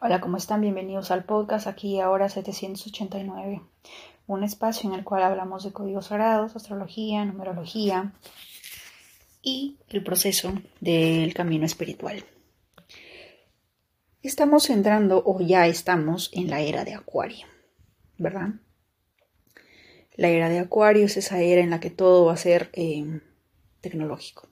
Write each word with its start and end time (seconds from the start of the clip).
Hola, 0.00 0.20
¿cómo 0.20 0.36
están? 0.36 0.60
Bienvenidos 0.60 1.10
al 1.10 1.24
podcast 1.24 1.66
aquí 1.66 1.98
ahora 1.98 2.28
789, 2.28 3.62
un 4.26 4.44
espacio 4.44 4.90
en 4.90 4.98
el 4.98 5.04
cual 5.04 5.22
hablamos 5.22 5.64
de 5.64 5.72
códigos 5.72 6.06
sagrados, 6.06 6.54
astrología, 6.56 7.24
numerología 7.24 8.12
y 9.40 9.78
el 9.88 10.02
proceso 10.02 10.52
del 10.80 11.32
camino 11.32 11.64
espiritual. 11.64 12.22
Estamos 14.20 14.68
entrando 14.68 15.22
o 15.24 15.40
ya 15.40 15.66
estamos 15.68 16.28
en 16.34 16.50
la 16.50 16.60
era 16.60 16.84
de 16.84 16.94
Acuario, 16.94 17.46
¿verdad? 18.18 18.48
La 20.16 20.28
era 20.28 20.50
de 20.50 20.58
Acuario 20.58 21.06
es 21.06 21.16
esa 21.16 21.40
era 21.40 21.62
en 21.62 21.70
la 21.70 21.80
que 21.80 21.90
todo 21.90 22.26
va 22.26 22.34
a 22.34 22.36
ser 22.36 22.68
eh, 22.74 23.20
tecnológico, 23.80 24.48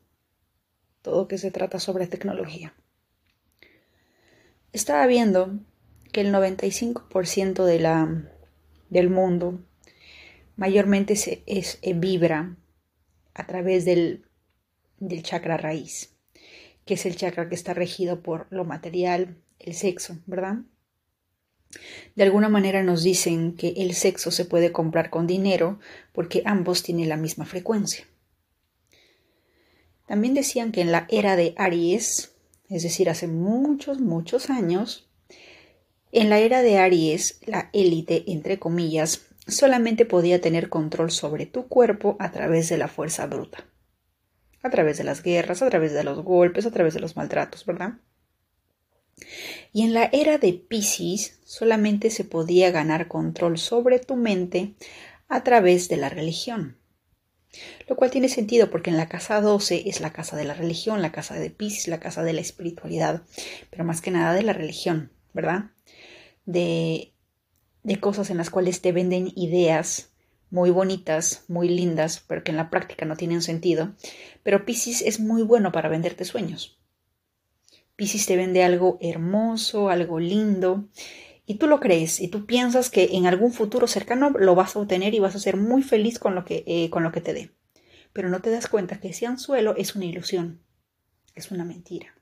todo 1.03 1.29
que 1.29 1.37
se 1.37 1.51
trata 1.51 1.79
sobre 1.79 2.07
tecnología. 2.07 2.73
Estaba 4.73 5.07
viendo 5.07 5.61
que 6.13 6.23
el 6.23 6.33
95% 6.33 7.65
de 7.65 7.79
la, 7.79 8.31
del 8.89 9.11
mundo 9.11 9.61
mayormente 10.57 11.15
se, 11.17 11.43
eh, 11.47 11.95
vibra 11.95 12.57
a 13.35 13.47
través 13.47 13.85
del, 13.85 14.25
del 14.99 15.23
chakra 15.23 15.59
raíz, 15.59 16.17
que 16.87 16.95
es 16.95 17.05
el 17.05 17.17
chakra 17.17 17.49
que 17.49 17.55
está 17.55 17.75
regido 17.75 18.23
por 18.23 18.47
lo 18.51 18.65
material, 18.65 19.37
el 19.59 19.75
sexo, 19.75 20.19
¿verdad? 20.27 20.61
De 22.15 22.23
alguna 22.23 22.49
manera 22.49 22.83
nos 22.83 23.03
dicen 23.03 23.57
que 23.57 23.75
el 23.77 23.95
sexo 23.95 24.31
se 24.31 24.45
puede 24.45 24.73
comprar 24.73 25.11
con 25.11 25.27
dinero 25.27 25.81
porque 26.13 26.43
ambos 26.47 26.83
tienen 26.83 27.09
la 27.09 27.17
misma 27.17 27.45
frecuencia. 27.45 28.07
También 30.07 30.35
decían 30.35 30.73
que 30.73 30.83
en 30.83 30.93
la 30.93 31.07
era 31.11 31.37
de 31.37 31.55
Aries, 31.57 32.32
es 32.73 32.83
decir, 32.83 33.11
hace 33.11 33.27
muchos, 33.27 34.01
muchos 34.01 34.49
años, 34.49 35.11
en 36.11 36.31
la 36.31 36.39
era 36.39 36.63
de 36.63 36.79
Aries, 36.79 37.41
la 37.47 37.71
élite, 37.73 38.25
entre 38.27 38.59
comillas, 38.59 39.27
solamente 39.47 40.07
podía 40.07 40.41
tener 40.41 40.69
control 40.69 41.11
sobre 41.11 41.47
tu 41.47 41.69
cuerpo 41.69 42.17
a 42.19 42.31
través 42.33 42.69
de 42.69 42.79
la 42.79 42.89
fuerza 42.89 43.27
bruta, 43.27 43.67
a 44.63 44.71
través 44.71 44.99
de 44.99 45.05
las 45.05 45.23
guerras, 45.23 45.63
a 45.63 45.69
través 45.69 45.93
de 45.93 46.05
los 46.05 46.23
golpes, 46.23 46.67
a 46.67 46.71
través 46.71 46.95
de 46.95 47.01
los 47.01 47.17
maltratos, 47.17 47.67
¿verdad? 47.67 47.95
Y 49.73 49.83
en 49.83 49.95
la 49.95 50.09
era 50.13 50.39
de 50.39 50.53
Pisces 50.53 51.39
solamente 51.45 52.11
se 52.11 52.25
podía 52.25 52.71
ganar 52.71 53.09
control 53.09 53.59
sobre 53.59 53.99
tu 53.99 54.17
mente 54.17 54.75
a 55.29 55.45
través 55.45 55.89
de 55.89 55.97
la 55.97 56.09
religión. 56.09 56.77
Lo 57.87 57.97
cual 57.97 58.11
tiene 58.11 58.29
sentido 58.29 58.71
porque 58.71 58.91
en 58.91 58.97
la 58.97 59.09
casa 59.09 59.41
12 59.41 59.89
es 59.89 60.01
la 60.01 60.13
casa 60.13 60.37
de 60.37 60.45
la 60.45 60.55
religión, 60.55 61.03
la 61.03 61.13
casa 61.13 61.35
de 61.35 61.51
Pisces, 61.51 61.89
la 61.89 62.01
casa 62.01 62.23
de 62.23 62.33
la 62.33 62.41
espiritualidad, 62.41 63.23
pero 63.71 63.85
más 63.85 64.01
que 64.01 64.11
nada 64.11 64.33
de 64.35 64.43
la 64.43 64.53
religión, 64.53 65.13
¿verdad? 65.35 65.71
De, 66.47 67.13
de 67.83 68.01
cosas 68.01 68.31
en 68.31 68.39
las 68.39 68.51
cuales 68.51 68.81
te 68.81 68.93
venden 68.93 69.33
ideas 69.37 70.13
muy 70.51 70.71
bonitas, 70.71 71.45
muy 71.49 71.69
lindas, 71.69 72.25
pero 72.27 72.45
que 72.45 72.51
en 72.51 72.59
la 72.59 72.69
práctica 72.71 73.07
no 73.07 73.17
tienen 73.17 73.41
sentido. 73.41 73.95
Pero 74.43 74.67
Pisces 74.67 75.01
es 75.01 75.19
muy 75.19 75.43
bueno 75.43 75.73
para 75.73 75.89
venderte 75.89 76.27
sueños. 76.27 76.79
Pisces 77.97 78.27
te 78.27 78.37
vende 78.37 78.63
algo 78.63 78.99
hermoso, 79.01 79.89
algo 79.89 80.21
lindo, 80.21 80.89
y 81.47 81.57
tú 81.57 81.67
lo 81.67 81.81
crees 81.81 82.21
y 82.21 82.29
tú 82.29 82.47
piensas 82.47 82.91
que 82.91 83.11
en 83.13 83.27
algún 83.27 83.53
futuro 83.53 83.87
cercano 83.87 84.31
lo 84.31 84.55
vas 84.55 84.77
a 84.77 84.79
obtener 84.79 85.15
y 85.15 85.19
vas 85.19 85.35
a 85.35 85.41
ser 85.41 85.57
muy 85.57 85.83
feliz 85.83 86.19
con 86.19 86.35
lo 86.35 86.45
que, 86.45 86.65
eh, 86.67 86.91
con 86.91 87.03
lo 87.03 87.13
que 87.13 87.21
te 87.21 87.35
dé. 87.35 87.51
Pero 88.13 88.29
no 88.29 88.41
te 88.41 88.51
das 88.51 88.69
cuenta 88.69 89.01
que 89.01 89.09
ese 89.09 89.27
anzuelo 89.27 89.75
es 89.77 89.97
una 89.97 90.05
ilusión, 90.05 90.63
es 91.35 91.51
una 91.51 91.65
mentira. 91.65 92.15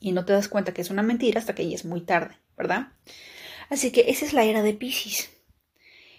Y 0.00 0.12
no 0.12 0.24
te 0.24 0.32
das 0.32 0.48
cuenta 0.48 0.72
que 0.72 0.82
es 0.82 0.90
una 0.90 1.02
mentira 1.02 1.40
hasta 1.40 1.54
que 1.54 1.68
ya 1.68 1.74
es 1.74 1.84
muy 1.84 2.00
tarde, 2.00 2.36
¿verdad? 2.56 2.88
Así 3.68 3.92
que 3.92 4.06
esa 4.08 4.24
es 4.24 4.32
la 4.32 4.44
era 4.44 4.62
de 4.62 4.74
Pisces. 4.74 5.30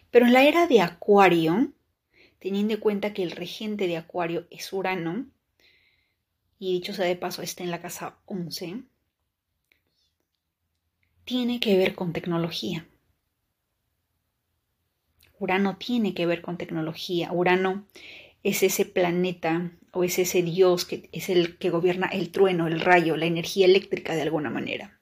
Pero 0.09 0.25
en 0.25 0.33
la 0.33 0.44
era 0.44 0.67
de 0.67 0.81
Acuario, 0.81 1.72
teniendo 2.39 2.73
en 2.73 2.79
cuenta 2.79 3.13
que 3.13 3.23
el 3.23 3.31
regente 3.31 3.88
de 3.88 3.97
Acuario 3.97 4.47
es 4.50 4.72
Urano, 4.72 5.28
y 6.59 6.73
dicho 6.73 6.94
sea 6.94 7.06
de 7.06 7.16
paso, 7.16 7.41
está 7.41 7.63
en 7.63 7.72
la 7.72 7.81
casa 7.81 8.19
11, 8.25 8.83
tiene 11.25 11.59
que 11.59 11.77
ver 11.77 11.95
con 11.95 12.13
tecnología. 12.13 12.87
Urano 15.39 15.77
tiene 15.77 16.13
que 16.13 16.25
ver 16.25 16.41
con 16.41 16.57
tecnología. 16.57 17.31
Urano 17.31 17.85
es 18.43 18.63
ese 18.63 18.85
planeta 18.85 19.71
o 19.91 20.03
es 20.03 20.19
ese 20.19 20.43
dios 20.43 20.85
que 20.85 21.09
es 21.11 21.29
el 21.29 21.57
que 21.57 21.69
gobierna 21.69 22.07
el 22.07 22.31
trueno, 22.31 22.67
el 22.67 22.79
rayo, 22.79 23.17
la 23.17 23.25
energía 23.25 23.65
eléctrica 23.65 24.13
de 24.13 24.21
alguna 24.21 24.49
manera. 24.49 24.99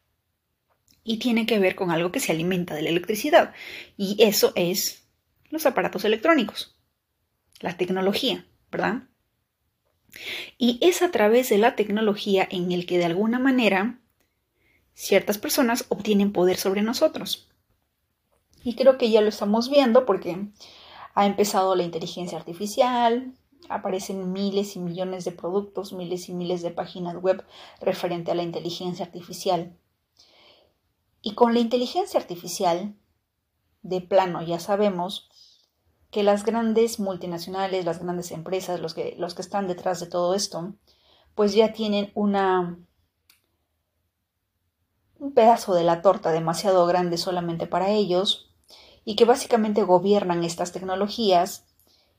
Y 1.03 1.17
tiene 1.17 1.45
que 1.45 1.59
ver 1.59 1.75
con 1.75 1.91
algo 1.91 2.11
que 2.11 2.19
se 2.19 2.31
alimenta 2.31 2.75
de 2.75 2.83
la 2.83 2.89
electricidad. 2.89 3.53
Y 3.97 4.17
eso 4.19 4.53
es 4.55 5.07
los 5.49 5.65
aparatos 5.65 6.05
electrónicos, 6.05 6.77
la 7.59 7.77
tecnología, 7.77 8.45
¿verdad? 8.71 9.03
Y 10.57 10.79
es 10.81 11.01
a 11.01 11.11
través 11.11 11.49
de 11.49 11.57
la 11.57 11.75
tecnología 11.75 12.47
en 12.49 12.71
el 12.71 12.85
que 12.85 12.97
de 12.97 13.05
alguna 13.05 13.39
manera 13.39 13.99
ciertas 14.93 15.37
personas 15.37 15.85
obtienen 15.89 16.33
poder 16.33 16.57
sobre 16.57 16.81
nosotros. 16.81 17.49
Y 18.63 18.75
creo 18.75 18.97
que 18.97 19.09
ya 19.09 19.21
lo 19.21 19.29
estamos 19.29 19.69
viendo 19.69 20.05
porque 20.05 20.47
ha 21.15 21.25
empezado 21.25 21.75
la 21.75 21.83
inteligencia 21.83 22.37
artificial, 22.37 23.33
aparecen 23.69 24.31
miles 24.31 24.75
y 24.75 24.79
millones 24.79 25.25
de 25.25 25.31
productos, 25.31 25.93
miles 25.93 26.29
y 26.29 26.33
miles 26.33 26.61
de 26.61 26.71
páginas 26.71 27.15
web 27.15 27.45
referente 27.79 28.31
a 28.31 28.35
la 28.35 28.43
inteligencia 28.43 29.05
artificial. 29.05 29.77
Y 31.21 31.33
con 31.33 31.53
la 31.53 31.59
inteligencia 31.59 32.19
artificial, 32.19 32.95
de 33.81 34.01
plano 34.01 34.41
ya 34.41 34.59
sabemos 34.59 35.29
que 36.11 36.23
las 36.23 36.43
grandes 36.43 36.99
multinacionales, 36.99 37.85
las 37.85 38.01
grandes 38.01 38.31
empresas, 38.31 38.79
los 38.79 38.93
que, 38.93 39.15
los 39.17 39.35
que 39.35 39.41
están 39.41 39.67
detrás 39.67 39.99
de 39.99 40.07
todo 40.07 40.33
esto, 40.33 40.73
pues 41.35 41.53
ya 41.53 41.71
tienen 41.71 42.11
una 42.15 42.79
un 45.19 45.33
pedazo 45.33 45.75
de 45.75 45.83
la 45.83 46.01
torta 46.01 46.31
demasiado 46.31 46.85
grande 46.87 47.17
solamente 47.17 47.67
para 47.67 47.89
ellos 47.89 48.51
y 49.05 49.15
que 49.15 49.25
básicamente 49.25 49.83
gobiernan 49.83 50.43
estas 50.43 50.71
tecnologías 50.71 51.65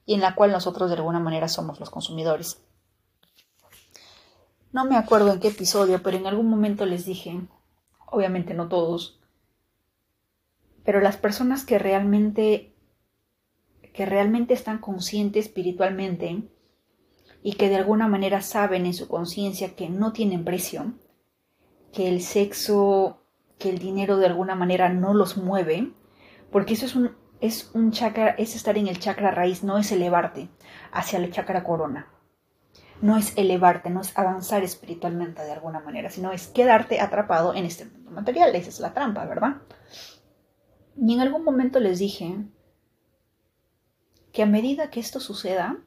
y 0.04 0.14
en 0.14 0.20
la 0.20 0.34
cual 0.34 0.52
nosotros 0.52 0.90
de 0.90 0.96
alguna 0.96 1.20
manera 1.20 1.48
somos 1.48 1.80
los 1.80 1.90
consumidores. 1.90 2.62
No 4.72 4.84
me 4.84 4.96
acuerdo 4.96 5.32
en 5.32 5.40
qué 5.40 5.48
episodio, 5.48 6.02
pero 6.02 6.16
en 6.16 6.26
algún 6.26 6.48
momento 6.48 6.86
les 6.86 7.04
dije, 7.04 7.40
obviamente 8.06 8.54
no 8.54 8.68
todos, 8.68 9.20
pero 10.84 11.00
las 11.00 11.16
personas 11.16 11.64
que 11.64 11.78
realmente 11.78 12.74
que 13.92 14.06
realmente 14.06 14.54
están 14.54 14.78
conscientes 14.78 15.46
espiritualmente 15.46 16.48
y 17.42 17.54
que 17.54 17.68
de 17.68 17.76
alguna 17.76 18.06
manera 18.06 18.40
saben 18.40 18.86
en 18.86 18.94
su 18.94 19.08
conciencia 19.08 19.74
que 19.74 19.88
no 19.88 20.12
tienen 20.12 20.44
precio, 20.44 20.92
que 21.92 22.08
el 22.08 22.22
sexo, 22.22 23.22
que 23.58 23.70
el 23.70 23.78
dinero 23.78 24.16
de 24.16 24.26
alguna 24.26 24.54
manera 24.54 24.88
no 24.88 25.14
los 25.14 25.36
mueve, 25.36 25.92
porque 26.50 26.74
eso 26.74 26.86
es 26.86 26.94
un, 26.94 27.16
es 27.40 27.70
un 27.74 27.92
chakra, 27.92 28.30
es 28.30 28.54
estar 28.54 28.76
en 28.76 28.86
el 28.86 28.98
chakra 28.98 29.30
raíz, 29.30 29.62
no 29.64 29.78
es 29.78 29.92
elevarte 29.92 30.48
hacia 30.92 31.18
el 31.18 31.30
chakra 31.32 31.64
corona. 31.64 32.08
No 33.02 33.16
es 33.16 33.36
elevarte, 33.38 33.88
no 33.88 34.02
es 34.02 34.16
avanzar 34.16 34.62
espiritualmente 34.62 35.42
de 35.42 35.52
alguna 35.52 35.80
manera, 35.80 36.10
sino 36.10 36.32
es 36.32 36.48
quedarte 36.48 37.00
atrapado 37.00 37.54
en 37.54 37.64
este 37.64 37.86
mundo 37.86 38.10
material. 38.10 38.54
Esa 38.54 38.68
es 38.68 38.80
la 38.80 38.92
trampa, 38.92 39.24
¿verdad? 39.24 39.62
Y 40.96 41.14
en 41.14 41.20
algún 41.20 41.42
momento 41.42 41.80
les 41.80 41.98
dije 41.98 42.44
que 44.32 44.42
a 44.42 44.46
medida 44.46 44.90
que 44.90 45.00
esto 45.00 45.18
suceda, 45.18 45.78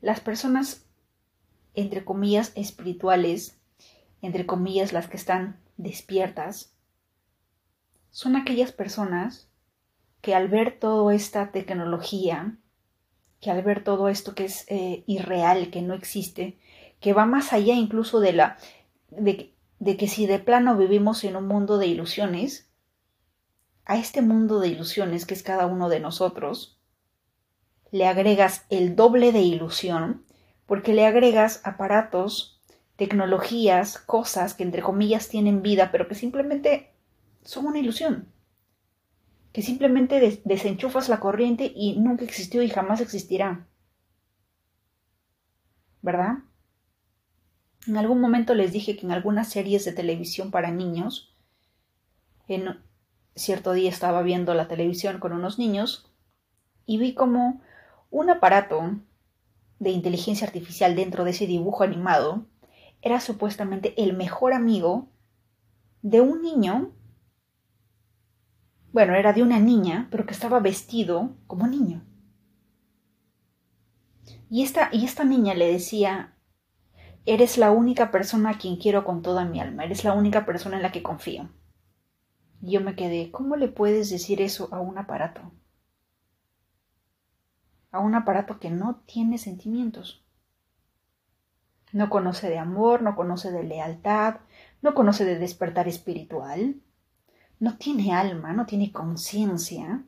las 0.00 0.20
personas, 0.20 0.86
entre 1.74 2.04
comillas, 2.04 2.52
espirituales, 2.54 3.61
entre 4.22 4.46
comillas, 4.46 4.92
las 4.92 5.08
que 5.08 5.16
están 5.18 5.60
despiertas, 5.76 6.72
son 8.10 8.36
aquellas 8.36 8.72
personas 8.72 9.48
que 10.20 10.34
al 10.34 10.48
ver 10.48 10.78
toda 10.78 11.14
esta 11.14 11.50
tecnología, 11.50 12.56
que 13.40 13.50
al 13.50 13.62
ver 13.62 13.82
todo 13.82 14.08
esto 14.08 14.34
que 14.34 14.44
es 14.44 14.64
eh, 14.68 15.02
irreal, 15.06 15.70
que 15.70 15.82
no 15.82 15.94
existe, 15.94 16.58
que 17.00 17.12
va 17.12 17.26
más 17.26 17.52
allá 17.52 17.74
incluso 17.74 18.20
de 18.20 18.32
la 18.32 18.56
de, 19.10 19.52
de 19.80 19.96
que 19.96 20.08
si 20.08 20.26
de 20.26 20.38
plano 20.38 20.76
vivimos 20.76 21.24
en 21.24 21.36
un 21.36 21.48
mundo 21.48 21.76
de 21.76 21.88
ilusiones, 21.88 22.70
a 23.84 23.98
este 23.98 24.22
mundo 24.22 24.60
de 24.60 24.68
ilusiones 24.68 25.26
que 25.26 25.34
es 25.34 25.42
cada 25.42 25.66
uno 25.66 25.88
de 25.88 25.98
nosotros, 25.98 26.78
le 27.90 28.06
agregas 28.06 28.64
el 28.70 28.94
doble 28.94 29.32
de 29.32 29.40
ilusión 29.40 30.24
porque 30.66 30.94
le 30.94 31.04
agregas 31.04 31.60
aparatos 31.64 32.61
tecnologías, 32.96 33.98
cosas 33.98 34.54
que 34.54 34.62
entre 34.62 34.82
comillas 34.82 35.28
tienen 35.28 35.62
vida, 35.62 35.90
pero 35.90 36.08
que 36.08 36.14
simplemente 36.14 36.92
son 37.42 37.66
una 37.66 37.78
ilusión. 37.78 38.28
Que 39.52 39.62
simplemente 39.62 40.42
desenchufas 40.44 41.08
la 41.08 41.20
corriente 41.20 41.70
y 41.74 41.98
nunca 41.98 42.24
existió 42.24 42.62
y 42.62 42.70
jamás 42.70 43.00
existirá. 43.00 43.66
¿Verdad? 46.00 46.38
En 47.86 47.96
algún 47.96 48.20
momento 48.20 48.54
les 48.54 48.72
dije 48.72 48.96
que 48.96 49.06
en 49.06 49.12
algunas 49.12 49.48
series 49.48 49.84
de 49.84 49.92
televisión 49.92 50.50
para 50.50 50.70
niños, 50.70 51.36
en 52.48 52.80
cierto 53.34 53.72
día 53.72 53.90
estaba 53.90 54.22
viendo 54.22 54.54
la 54.54 54.68
televisión 54.68 55.18
con 55.18 55.32
unos 55.32 55.58
niños 55.58 56.10
y 56.86 56.98
vi 56.98 57.14
como 57.14 57.60
un 58.10 58.30
aparato 58.30 58.98
de 59.78 59.90
inteligencia 59.90 60.46
artificial 60.46 60.94
dentro 60.94 61.24
de 61.24 61.32
ese 61.32 61.46
dibujo 61.46 61.82
animado 61.82 62.46
era 63.02 63.20
supuestamente 63.20 64.00
el 64.02 64.16
mejor 64.16 64.54
amigo 64.54 65.08
de 66.02 66.20
un 66.20 66.40
niño, 66.40 66.92
bueno, 68.92 69.14
era 69.14 69.32
de 69.32 69.42
una 69.42 69.58
niña, 69.58 70.08
pero 70.10 70.24
que 70.24 70.32
estaba 70.32 70.60
vestido 70.60 71.36
como 71.46 71.66
niño. 71.66 72.04
Y 74.48 74.62
esta, 74.62 74.90
y 74.92 75.04
esta 75.04 75.24
niña 75.24 75.54
le 75.54 75.72
decía, 75.72 76.36
eres 77.26 77.58
la 77.58 77.72
única 77.72 78.10
persona 78.10 78.50
a 78.50 78.58
quien 78.58 78.76
quiero 78.76 79.04
con 79.04 79.22
toda 79.22 79.44
mi 79.44 79.60
alma, 79.60 79.84
eres 79.84 80.04
la 80.04 80.12
única 80.12 80.46
persona 80.46 80.76
en 80.76 80.82
la 80.82 80.92
que 80.92 81.02
confío. 81.02 81.50
Y 82.60 82.72
yo 82.72 82.80
me 82.80 82.94
quedé, 82.94 83.32
¿cómo 83.32 83.56
le 83.56 83.68
puedes 83.68 84.10
decir 84.10 84.40
eso 84.40 84.68
a 84.70 84.78
un 84.78 84.98
aparato? 84.98 85.40
A 87.90 87.98
un 87.98 88.14
aparato 88.14 88.60
que 88.60 88.70
no 88.70 89.02
tiene 89.06 89.38
sentimientos. 89.38 90.24
No 91.92 92.08
conoce 92.10 92.48
de 92.48 92.58
amor, 92.58 93.02
no 93.02 93.14
conoce 93.14 93.50
de 93.50 93.62
lealtad, 93.62 94.36
no 94.80 94.94
conoce 94.94 95.24
de 95.24 95.38
despertar 95.38 95.88
espiritual, 95.88 96.76
no 97.60 97.76
tiene 97.76 98.14
alma, 98.14 98.52
no 98.52 98.66
tiene 98.66 98.90
conciencia. 98.90 100.02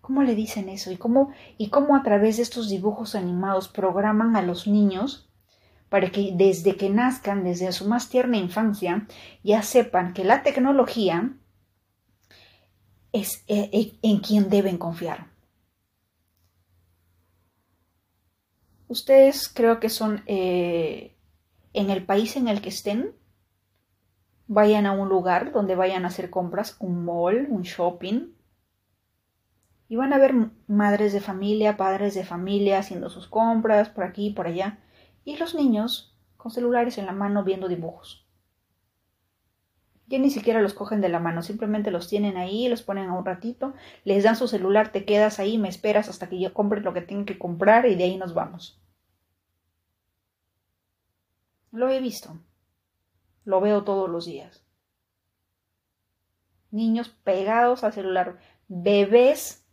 ¿Cómo 0.00 0.22
le 0.22 0.34
dicen 0.34 0.68
eso? 0.68 0.92
¿Y 0.92 0.96
cómo, 0.96 1.32
¿Y 1.58 1.70
cómo 1.70 1.96
a 1.96 2.02
través 2.02 2.36
de 2.36 2.42
estos 2.42 2.68
dibujos 2.68 3.14
animados 3.14 3.68
programan 3.68 4.36
a 4.36 4.42
los 4.42 4.66
niños 4.66 5.28
para 5.88 6.10
que 6.10 6.32
desde 6.34 6.76
que 6.76 6.88
nazcan, 6.88 7.44
desde 7.44 7.72
su 7.72 7.88
más 7.88 8.08
tierna 8.08 8.36
infancia, 8.36 9.06
ya 9.42 9.62
sepan 9.62 10.14
que 10.14 10.24
la 10.24 10.42
tecnología 10.42 11.36
es 13.12 13.44
eh, 13.46 13.70
eh, 13.72 13.98
en 14.02 14.20
quien 14.20 14.48
deben 14.48 14.78
confiar? 14.78 15.31
Ustedes 18.92 19.48
creo 19.48 19.80
que 19.80 19.88
son 19.88 20.22
eh, 20.26 21.16
en 21.72 21.88
el 21.88 22.04
país 22.04 22.36
en 22.36 22.46
el 22.46 22.60
que 22.60 22.68
estén, 22.68 23.14
vayan 24.48 24.84
a 24.84 24.92
un 24.92 25.08
lugar 25.08 25.50
donde 25.50 25.76
vayan 25.76 26.04
a 26.04 26.08
hacer 26.08 26.28
compras, 26.28 26.76
un 26.78 27.02
mall, 27.02 27.46
un 27.48 27.62
shopping, 27.62 28.34
y 29.88 29.96
van 29.96 30.12
a 30.12 30.18
ver 30.18 30.34
madres 30.66 31.14
de 31.14 31.22
familia, 31.22 31.78
padres 31.78 32.12
de 32.12 32.22
familia 32.22 32.80
haciendo 32.80 33.08
sus 33.08 33.28
compras 33.28 33.88
por 33.88 34.04
aquí 34.04 34.26
y 34.26 34.34
por 34.34 34.46
allá, 34.46 34.80
y 35.24 35.38
los 35.38 35.54
niños 35.54 36.14
con 36.36 36.50
celulares 36.50 36.98
en 36.98 37.06
la 37.06 37.12
mano 37.12 37.44
viendo 37.44 37.68
dibujos. 37.68 38.28
Ya 40.06 40.18
ni 40.18 40.28
siquiera 40.28 40.60
los 40.60 40.74
cogen 40.74 41.00
de 41.00 41.08
la 41.08 41.18
mano, 41.18 41.40
simplemente 41.40 41.90
los 41.90 42.10
tienen 42.10 42.36
ahí, 42.36 42.68
los 42.68 42.82
ponen 42.82 43.08
a 43.08 43.14
un 43.14 43.24
ratito, 43.24 43.72
les 44.04 44.22
dan 44.22 44.36
su 44.36 44.48
celular, 44.48 44.92
te 44.92 45.06
quedas 45.06 45.38
ahí, 45.38 45.56
me 45.56 45.70
esperas 45.70 46.10
hasta 46.10 46.28
que 46.28 46.38
yo 46.38 46.52
compre 46.52 46.82
lo 46.82 46.92
que 46.92 47.00
tengo 47.00 47.24
que 47.24 47.38
comprar 47.38 47.86
y 47.86 47.94
de 47.94 48.04
ahí 48.04 48.18
nos 48.18 48.34
vamos. 48.34 48.81
Lo 51.72 51.88
he 51.88 52.00
visto. 52.00 52.38
Lo 53.44 53.60
veo 53.60 53.82
todos 53.82 54.08
los 54.08 54.26
días. 54.26 54.62
Niños 56.70 57.08
pegados 57.08 57.82
al 57.82 57.92
celular, 57.92 58.38
bebés 58.68 59.66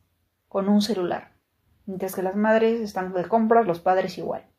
con 0.47 0.67
un 0.67 0.81
celular, 0.81 1.33
mientras 1.85 2.15
que 2.15 2.23
las 2.23 2.35
madres 2.35 2.81
están 2.81 3.13
de 3.13 3.27
compras, 3.27 3.67
los 3.67 3.79
padres 3.79 4.17
igual. 4.17 4.49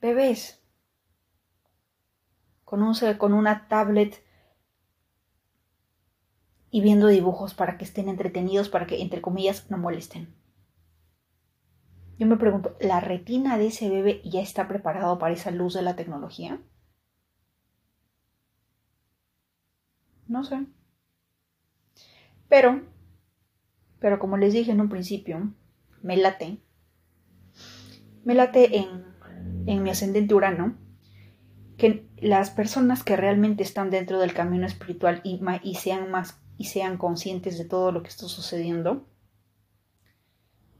Bebés 0.00 0.62
con, 2.64 2.82
un, 2.82 2.94
con 3.18 3.32
una 3.32 3.68
tablet 3.68 4.24
y 6.70 6.80
viendo 6.80 7.06
dibujos 7.06 7.54
para 7.54 7.78
que 7.78 7.84
estén 7.84 8.08
entretenidos, 8.08 8.68
para 8.68 8.86
que, 8.86 9.00
entre 9.00 9.20
comillas, 9.20 9.70
no 9.70 9.78
molesten. 9.78 10.34
Yo 12.22 12.28
me 12.28 12.36
pregunto, 12.36 12.76
¿la 12.78 13.00
retina 13.00 13.58
de 13.58 13.66
ese 13.66 13.90
bebé 13.90 14.22
ya 14.22 14.40
está 14.40 14.68
preparado 14.68 15.18
para 15.18 15.34
esa 15.34 15.50
luz 15.50 15.74
de 15.74 15.82
la 15.82 15.96
tecnología? 15.96 16.60
No 20.28 20.44
sé. 20.44 20.64
Pero 22.48 22.82
pero 23.98 24.20
como 24.20 24.36
les 24.36 24.52
dije 24.52 24.70
en 24.70 24.80
un 24.80 24.88
principio, 24.88 25.52
me 26.00 26.16
late. 26.16 26.62
Me 28.22 28.36
late 28.36 28.76
en, 28.78 29.04
en 29.66 29.82
mi 29.82 29.90
ascendente 29.90 30.32
Urano 30.32 30.78
que 31.76 32.08
las 32.18 32.50
personas 32.50 33.02
que 33.02 33.16
realmente 33.16 33.64
están 33.64 33.90
dentro 33.90 34.20
del 34.20 34.32
camino 34.32 34.64
espiritual 34.64 35.22
y, 35.24 35.40
y, 35.64 35.74
sean 35.74 36.08
más 36.12 36.40
y 36.56 36.66
sean 36.66 36.98
conscientes 36.98 37.58
de 37.58 37.64
todo 37.64 37.90
lo 37.90 38.04
que 38.04 38.10
está 38.10 38.28
sucediendo, 38.28 39.08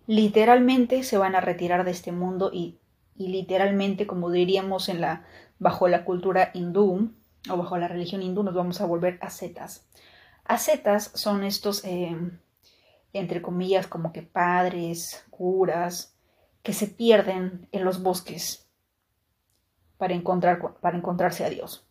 literalmente 0.07 1.03
se 1.03 1.19
van 1.19 1.35
a 1.35 1.41
retirar 1.41 1.85
de 1.85 1.91
este 1.91 2.13
mundo 2.13 2.51
y, 2.53 2.79
literalmente, 3.17 4.07
como 4.07 4.31
diríamos 4.31 4.89
en 4.89 5.01
la, 5.01 5.25
bajo 5.59 5.89
la 5.89 6.05
cultura 6.05 6.51
hindú 6.55 7.13
o 7.51 7.57
bajo 7.57 7.77
la 7.79 7.89
religión 7.89 8.23
hindú, 8.23 8.43
nos 8.43 8.55
vamos 8.55 8.81
a 8.81 8.87
volver 8.87 9.19
ascetas. 9.21 9.87
Ascetas 10.45 11.13
son 11.15 11.45
estos 11.45 11.85
eh, 11.85 12.17
entre 13.13 13.43
comillas, 13.43 13.87
como 13.87 14.13
que 14.13 14.23
padres, 14.23 15.25
curas, 15.31 16.15
que 16.63 16.73
se 16.73 16.87
pierden 16.87 17.69
en 17.73 17.85
los 17.85 18.03
bosques 18.03 18.67
para, 19.99 20.15
encontrar, 20.15 20.79
para 20.81 20.97
encontrarse 20.97 21.45
a 21.45 21.51
Dios. 21.51 21.87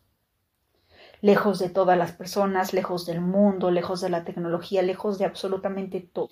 Lejos 1.20 1.60
de 1.60 1.70
todas 1.70 1.96
las 1.96 2.12
personas, 2.12 2.72
lejos 2.72 3.06
del 3.06 3.20
mundo, 3.20 3.70
lejos 3.70 4.00
de 4.00 4.10
la 4.10 4.24
tecnología, 4.24 4.82
lejos 4.82 5.18
de 5.18 5.24
absolutamente 5.24 6.00
todo. 6.00 6.28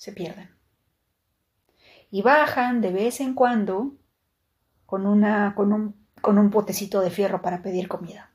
Se 0.00 0.12
pierden. 0.12 0.48
Y 2.10 2.22
bajan 2.22 2.80
de 2.80 2.90
vez 2.90 3.20
en 3.20 3.34
cuando 3.34 3.98
con, 4.86 5.06
una, 5.06 5.54
con, 5.54 5.74
un, 5.74 6.06
con 6.22 6.38
un 6.38 6.48
potecito 6.48 7.02
de 7.02 7.10
fierro 7.10 7.42
para 7.42 7.60
pedir 7.60 7.86
comida. 7.86 8.32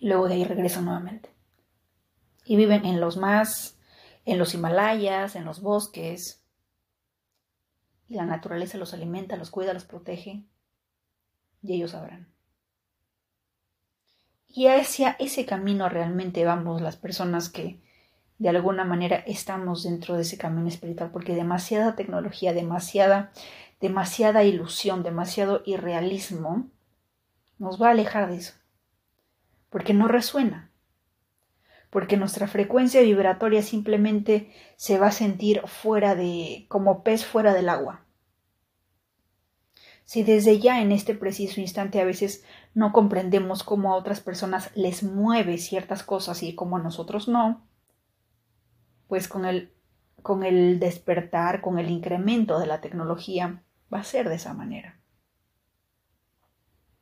Luego 0.00 0.26
de 0.26 0.34
ahí 0.34 0.42
regresan 0.42 0.86
nuevamente 0.86 1.32
y 2.44 2.56
viven 2.56 2.86
en 2.86 3.00
los 3.00 3.18
más, 3.18 3.78
en 4.24 4.40
los 4.40 4.52
Himalayas, 4.52 5.36
en 5.36 5.44
los 5.44 5.60
bosques. 5.60 6.42
Y 8.08 8.14
la 8.14 8.26
naturaleza 8.26 8.78
los 8.78 8.92
alimenta, 8.92 9.36
los 9.36 9.50
cuida, 9.50 9.72
los 9.72 9.84
protege. 9.84 10.44
Y 11.62 11.74
ellos 11.74 11.92
sabrán. 11.92 12.32
Y 14.48 14.66
hacia 14.66 15.10
ese 15.20 15.46
camino 15.46 15.88
realmente 15.88 16.44
vamos 16.44 16.80
las 16.80 16.96
personas 16.96 17.48
que 17.48 17.80
de 18.40 18.48
alguna 18.48 18.84
manera 18.84 19.22
estamos 19.26 19.84
dentro 19.84 20.16
de 20.16 20.22
ese 20.22 20.38
camino 20.38 20.66
espiritual, 20.66 21.10
porque 21.12 21.34
demasiada 21.34 21.94
tecnología, 21.94 22.52
demasiada, 22.52 23.30
demasiada 23.80 24.42
ilusión, 24.42 25.02
demasiado 25.04 25.62
irrealismo 25.66 26.68
nos 27.58 27.80
va 27.80 27.88
a 27.88 27.90
alejar 27.90 28.30
de 28.30 28.38
eso, 28.38 28.54
porque 29.68 29.94
no 29.94 30.08
resuena 30.08 30.70
porque 31.90 32.16
nuestra 32.16 32.46
frecuencia 32.46 33.02
vibratoria 33.02 33.62
simplemente 33.62 34.52
se 34.76 34.98
va 34.98 35.08
a 35.08 35.12
sentir 35.12 35.60
fuera 35.66 36.14
de, 36.14 36.66
como 36.68 37.02
pez 37.02 37.26
fuera 37.26 37.52
del 37.52 37.68
agua. 37.68 38.04
Si 40.04 40.22
desde 40.22 40.60
ya 40.60 40.82
en 40.82 40.92
este 40.92 41.14
preciso 41.14 41.60
instante 41.60 42.00
a 42.00 42.04
veces 42.04 42.44
no 42.74 42.92
comprendemos 42.92 43.64
cómo 43.64 43.92
a 43.92 43.96
otras 43.96 44.20
personas 44.20 44.70
les 44.76 45.02
mueve 45.02 45.58
ciertas 45.58 46.04
cosas 46.04 46.42
y 46.44 46.54
cómo 46.54 46.76
a 46.76 46.82
nosotros 46.82 47.28
no, 47.28 47.66
pues 49.10 49.28
con 49.28 49.44
el, 49.44 49.70
con 50.22 50.44
el 50.44 50.78
despertar, 50.80 51.60
con 51.60 51.78
el 51.78 51.90
incremento 51.90 52.58
de 52.58 52.66
la 52.66 52.80
tecnología, 52.80 53.62
va 53.92 53.98
a 53.98 54.04
ser 54.04 54.28
de 54.28 54.36
esa 54.36 54.54
manera. 54.54 54.98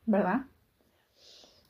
¿Verdad? 0.06 0.46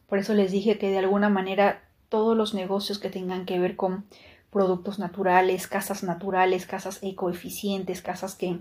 Por 0.07 0.18
eso 0.18 0.33
les 0.33 0.52
dije 0.52 0.78
que 0.78 0.90
de 0.90 0.99
alguna 0.99 1.28
manera 1.28 1.83
todos 2.09 2.37
los 2.37 2.54
negocios 2.54 2.99
que 3.00 3.11
tengan 3.11 3.45
que 3.45 3.59
ver 3.59 3.75
con 3.75 4.07
productos 4.50 4.99
naturales, 5.00 5.66
casas 5.66 6.02
naturales, 6.04 6.66
casas 6.66 7.00
ecoeficientes, 7.02 8.00
casas 8.00 8.37
que 8.37 8.61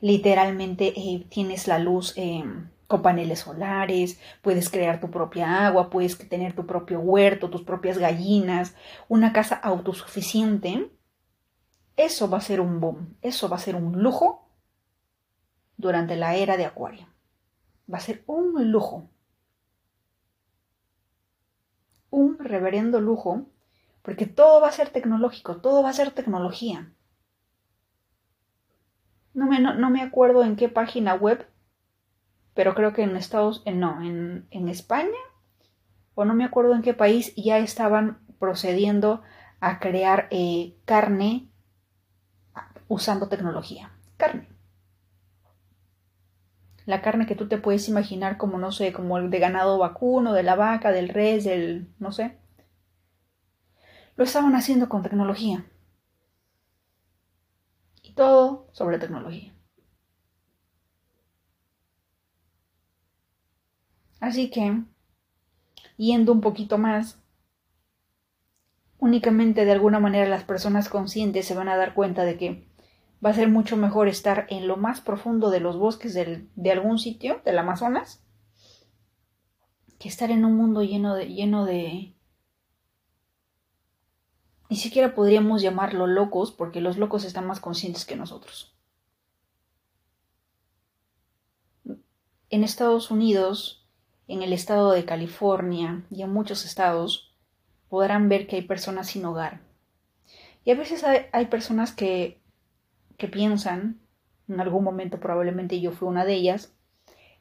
literalmente 0.00 0.92
eh, 0.94 1.26
tienes 1.30 1.66
la 1.66 1.78
luz 1.78 2.12
em, 2.16 2.68
con 2.86 3.02
paneles 3.02 3.40
solares, 3.40 4.20
puedes 4.42 4.68
crear 4.68 5.00
tu 5.00 5.10
propia 5.10 5.66
agua, 5.66 5.90
puedes 5.90 6.16
tener 6.28 6.54
tu 6.54 6.66
propio 6.66 7.00
huerto, 7.00 7.50
tus 7.50 7.62
propias 7.62 7.98
gallinas, 7.98 8.76
una 9.08 9.32
casa 9.32 9.56
autosuficiente. 9.56 10.90
Eso 11.96 12.28
va 12.28 12.38
a 12.38 12.42
ser 12.42 12.60
un 12.60 12.80
boom, 12.80 13.16
eso 13.22 13.48
va 13.48 13.56
a 13.56 13.60
ser 13.60 13.76
un 13.76 14.02
lujo 14.02 14.48
durante 15.76 16.16
la 16.16 16.36
era 16.36 16.56
de 16.56 16.64
Acuario. 16.64 17.06
Va 17.92 17.98
a 17.98 18.00
ser 18.00 18.24
un 18.26 18.70
lujo 18.70 19.10
un 22.14 22.38
reverendo 22.38 23.00
lujo, 23.00 23.46
porque 24.02 24.26
todo 24.26 24.60
va 24.60 24.68
a 24.68 24.72
ser 24.72 24.90
tecnológico, 24.90 25.56
todo 25.56 25.82
va 25.82 25.90
a 25.90 25.94
ser 25.94 26.12
tecnología. 26.12 26.92
no 29.34 29.46
me, 29.46 29.58
no, 29.58 29.90
me 29.90 30.00
acuerdo 30.00 30.44
en 30.44 30.54
qué 30.54 30.68
página 30.68 31.14
web, 31.14 31.44
pero 32.54 32.76
creo 32.76 32.92
que 32.92 33.02
en 33.02 33.16
Estados, 33.16 33.62
en, 33.64 33.80
no, 33.80 34.00
en, 34.00 34.46
en 34.52 34.68
España, 34.68 35.18
o 36.14 36.24
no 36.24 36.34
me 36.34 36.44
acuerdo 36.44 36.74
en 36.74 36.82
qué 36.82 36.94
país, 36.94 37.34
ya 37.34 37.58
estaban 37.58 38.20
procediendo 38.38 39.22
a 39.58 39.80
crear 39.80 40.28
eh, 40.30 40.76
carne 40.84 41.48
usando 42.88 43.28
tecnología. 43.28 43.92
Carne. 44.16 44.48
La 46.86 47.00
carne 47.00 47.26
que 47.26 47.34
tú 47.34 47.48
te 47.48 47.58
puedes 47.58 47.88
imaginar 47.88 48.36
como, 48.36 48.58
no 48.58 48.70
sé, 48.70 48.92
como 48.92 49.18
el 49.18 49.30
de 49.30 49.38
ganado 49.38 49.78
vacuno, 49.78 50.32
de 50.32 50.42
la 50.42 50.54
vaca, 50.54 50.92
del 50.92 51.08
res, 51.08 51.44
del, 51.44 51.88
no 51.98 52.12
sé. 52.12 52.38
Lo 54.16 54.24
estaban 54.24 54.54
haciendo 54.54 54.88
con 54.88 55.02
tecnología. 55.02 55.66
Y 58.02 58.12
todo 58.12 58.68
sobre 58.72 58.98
tecnología. 58.98 59.54
Así 64.20 64.50
que, 64.50 64.82
yendo 65.96 66.32
un 66.32 66.40
poquito 66.40 66.78
más, 66.78 67.18
únicamente 68.98 69.64
de 69.64 69.72
alguna 69.72 70.00
manera 70.00 70.26
las 70.28 70.44
personas 70.44 70.88
conscientes 70.88 71.46
se 71.46 71.54
van 71.54 71.68
a 71.68 71.76
dar 71.76 71.94
cuenta 71.94 72.24
de 72.24 72.38
que 72.38 72.73
va 73.24 73.30
a 73.30 73.34
ser 73.34 73.48
mucho 73.48 73.76
mejor 73.76 74.08
estar 74.08 74.46
en 74.50 74.68
lo 74.68 74.76
más 74.76 75.00
profundo 75.00 75.50
de 75.50 75.60
los 75.60 75.78
bosques 75.78 76.14
de 76.14 76.70
algún 76.70 76.98
sitio, 76.98 77.40
del 77.44 77.58
Amazonas, 77.58 78.22
que 79.98 80.08
estar 80.08 80.30
en 80.30 80.44
un 80.44 80.56
mundo 80.56 80.82
lleno 80.82 81.14
de, 81.14 81.26
lleno 81.28 81.64
de... 81.64 82.14
Ni 84.68 84.76
siquiera 84.76 85.14
podríamos 85.14 85.62
llamarlo 85.62 86.06
locos, 86.06 86.52
porque 86.52 86.80
los 86.80 86.98
locos 86.98 87.24
están 87.24 87.46
más 87.46 87.60
conscientes 87.60 88.04
que 88.04 88.16
nosotros. 88.16 88.76
En 92.50 92.64
Estados 92.64 93.10
Unidos, 93.10 93.88
en 94.28 94.42
el 94.42 94.52
estado 94.52 94.92
de 94.92 95.04
California 95.04 96.04
y 96.10 96.22
en 96.22 96.32
muchos 96.32 96.64
estados, 96.64 97.34
podrán 97.88 98.28
ver 98.28 98.46
que 98.46 98.56
hay 98.56 98.62
personas 98.62 99.08
sin 99.08 99.24
hogar. 99.24 99.62
Y 100.64 100.70
a 100.70 100.74
veces 100.74 101.04
hay, 101.04 101.46
personas 101.46 101.92
que, 101.92 102.43
que 103.16 103.28
piensan, 103.28 104.00
en 104.48 104.60
algún 104.60 104.84
momento 104.84 105.20
probablemente 105.20 105.80
yo 105.80 105.92
fui 105.92 106.08
una 106.08 106.24
de 106.24 106.34
ellas, 106.34 106.74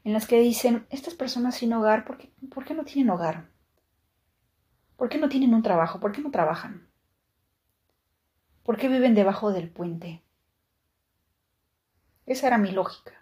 en 0.03 0.13
las 0.13 0.27
que 0.27 0.39
dicen, 0.39 0.85
estas 0.89 1.13
personas 1.13 1.55
sin 1.55 1.73
hogar, 1.73 2.05
¿por 2.05 2.17
qué, 2.17 2.31
¿por 2.53 2.65
qué 2.65 2.73
no 2.73 2.83
tienen 2.83 3.09
hogar? 3.09 3.49
¿Por 4.97 5.09
qué 5.09 5.17
no 5.17 5.29
tienen 5.29 5.53
un 5.53 5.63
trabajo? 5.63 5.99
¿Por 5.99 6.11
qué 6.11 6.21
no 6.21 6.31
trabajan? 6.31 6.87
¿Por 8.63 8.77
qué 8.77 8.87
viven 8.87 9.15
debajo 9.15 9.51
del 9.51 9.69
puente? 9.69 10.23
Esa 12.25 12.47
era 12.47 12.57
mi 12.57 12.71
lógica. 12.71 13.13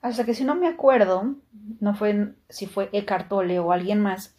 Hasta 0.00 0.24
que 0.24 0.34
si 0.34 0.44
no 0.44 0.54
me 0.54 0.68
acuerdo, 0.68 1.36
no 1.80 1.94
fue 1.94 2.34
si 2.48 2.66
fue 2.66 2.88
Eckhart 2.92 3.28
Tolle 3.28 3.58
o 3.58 3.72
alguien 3.72 4.00
más, 4.00 4.36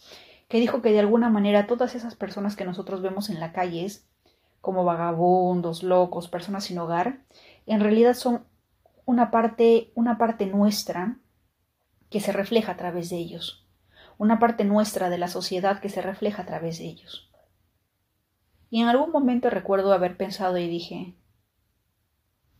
que 0.47 0.59
dijo 0.59 0.81
que 0.81 0.91
de 0.91 0.99
alguna 0.99 1.29
manera 1.29 1.67
todas 1.67 1.95
esas 1.95 2.15
personas 2.15 2.55
que 2.55 2.65
nosotros 2.65 3.01
vemos 3.01 3.29
en 3.29 3.39
la 3.39 3.51
calle, 3.51 3.87
como 4.61 4.83
vagabundos, 4.83 5.83
locos, 5.83 6.27
personas 6.27 6.65
sin 6.65 6.77
hogar, 6.79 7.25
en 7.65 7.79
realidad 7.79 8.13
son 8.13 8.45
una 9.05 9.31
parte, 9.31 9.91
una 9.95 10.17
parte 10.17 10.45
nuestra 10.45 11.17
que 12.09 12.19
se 12.19 12.31
refleja 12.31 12.73
a 12.73 12.77
través 12.77 13.09
de 13.09 13.17
ellos, 13.17 13.67
una 14.17 14.39
parte 14.39 14.65
nuestra 14.65 15.09
de 15.09 15.17
la 15.17 15.27
sociedad 15.27 15.79
que 15.79 15.89
se 15.89 16.01
refleja 16.01 16.43
a 16.43 16.45
través 16.45 16.79
de 16.79 16.85
ellos. 16.85 17.31
Y 18.69 18.81
en 18.81 18.87
algún 18.87 19.11
momento 19.11 19.49
recuerdo 19.49 19.93
haber 19.93 20.17
pensado 20.17 20.57
y 20.57 20.67
dije, 20.67 21.15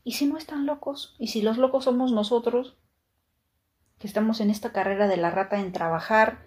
¿y 0.04 0.14
si 0.14 0.26
no 0.26 0.38
están 0.38 0.66
locos? 0.66 1.16
¿Y 1.20 1.28
si 1.28 1.42
los 1.42 1.58
locos 1.58 1.84
somos 1.84 2.12
nosotros? 2.12 2.78
Que 4.00 4.08
estamos 4.08 4.42
en 4.42 4.50
esta 4.50 4.72
carrera 4.72 5.08
de 5.08 5.18
la 5.18 5.30
rata 5.30 5.60
en 5.60 5.72
trabajar, 5.72 6.40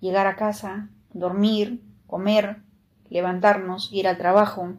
llegar 0.00 0.26
a 0.26 0.36
casa, 0.36 0.90
dormir, 1.12 1.84
comer, 2.06 2.62
levantarnos, 3.10 3.90
ir 3.92 4.08
al 4.08 4.18
trabajo, 4.18 4.74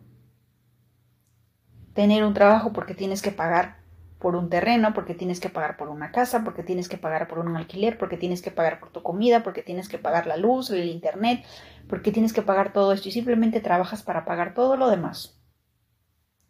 tener 1.93 2.23
un 2.23 2.33
trabajo 2.33 2.73
porque 2.73 2.93
tienes 2.93 3.21
que 3.21 3.31
pagar 3.31 3.79
por 4.19 4.35
un 4.35 4.49
terreno, 4.49 4.93
porque 4.93 5.15
tienes 5.15 5.39
que 5.39 5.49
pagar 5.49 5.77
por 5.77 5.87
una 5.87 6.11
casa, 6.11 6.43
porque 6.43 6.61
tienes 6.61 6.89
que 6.89 6.97
pagar 6.97 7.27
por 7.27 7.39
un 7.39 7.55
alquiler, 7.55 7.97
porque 7.97 8.17
tienes 8.17 8.41
que 8.41 8.51
pagar 8.51 8.79
por 8.79 8.91
tu 8.91 9.01
comida, 9.01 9.43
porque 9.43 9.63
tienes 9.63 9.87
que 9.87 9.97
pagar 9.97 10.27
la 10.27 10.35
luz, 10.35 10.69
el 10.71 10.89
internet, 10.89 11.45
porque 11.87 12.11
tienes 12.11 12.33
que 12.33 12.41
pagar 12.41 12.73
todo 12.73 12.91
esto 12.91 13.07
y 13.07 13.11
simplemente 13.11 13.61
trabajas 13.61 14.03
para 14.03 14.25
pagar 14.25 14.53
todo 14.53 14.75
lo 14.75 14.89
demás. 14.89 15.39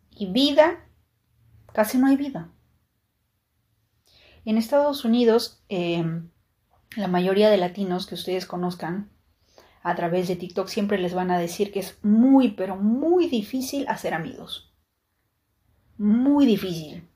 Y 0.09 0.31
vida, 0.31 0.83
casi 1.71 1.99
no 1.99 2.07
hay 2.07 2.17
vida. 2.17 2.49
En 4.45 4.57
Estados 4.57 5.05
Unidos, 5.05 5.63
eh, 5.69 6.03
la 6.95 7.07
mayoría 7.07 7.51
de 7.51 7.57
latinos 7.57 8.07
que 8.07 8.15
ustedes 8.15 8.47
conozcan 8.47 9.11
a 9.81 9.95
través 9.95 10.27
de 10.27 10.35
TikTok 10.35 10.67
siempre 10.67 10.97
les 10.97 11.13
van 11.13 11.31
a 11.31 11.39
decir 11.39 11.71
que 11.71 11.79
es 11.79 11.97
muy, 12.03 12.51
pero 12.51 12.75
muy 12.75 13.27
difícil 13.27 13.87
hacer 13.87 14.13
amigos. 14.13 14.73
Muy 15.97 16.45
difícil. 16.45 17.07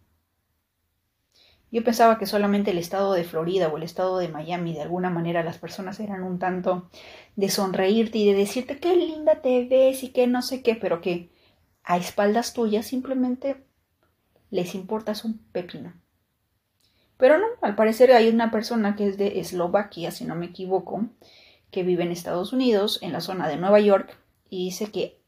Yo 1.71 1.83
pensaba 1.83 2.19
que 2.19 2.27
solamente 2.27 2.69
el 2.69 2.77
estado 2.77 3.13
de 3.13 3.23
Florida 3.23 3.67
o 3.67 3.77
el 3.77 3.83
estado 3.83 4.19
de 4.19 4.27
Miami, 4.27 4.73
de 4.73 4.83
alguna 4.83 5.09
manera, 5.09 5.43
las 5.43 5.57
personas 5.57 5.99
eran 5.99 6.23
un 6.23 6.37
tanto 6.37 6.87
de 7.35 7.49
sonreírte 7.49 8.19
y 8.19 8.27
de 8.27 8.37
decirte 8.37 8.79
qué 8.79 8.95
linda 8.95 9.41
te 9.41 9.65
ves 9.65 10.03
y 10.03 10.09
que 10.09 10.27
no 10.27 10.43
sé 10.43 10.61
qué, 10.61 10.75
pero 10.75 11.01
que 11.01 11.31
a 11.83 11.97
espaldas 11.97 12.53
tuyas 12.53 12.85
simplemente 12.85 13.65
les 14.51 14.75
importas 14.75 15.25
un 15.25 15.39
pepino. 15.51 15.93
Pero 17.17 17.39
no, 17.39 17.47
al 17.61 17.75
parecer 17.75 18.11
hay 18.11 18.29
una 18.29 18.51
persona 18.51 18.95
que 18.95 19.07
es 19.07 19.17
de 19.17 19.39
Eslovaquia, 19.39 20.11
si 20.11 20.25
no 20.25 20.35
me 20.35 20.45
equivoco, 20.45 21.07
que 21.73 21.83
vive 21.83 22.03
en 22.03 22.11
Estados 22.11 22.53
Unidos, 22.53 22.99
en 23.01 23.11
la 23.11 23.19
zona 23.19 23.49
de 23.49 23.57
Nueva 23.57 23.81
York, 23.81 24.17
y 24.49 24.65
dice 24.65 24.91
que 24.91 25.21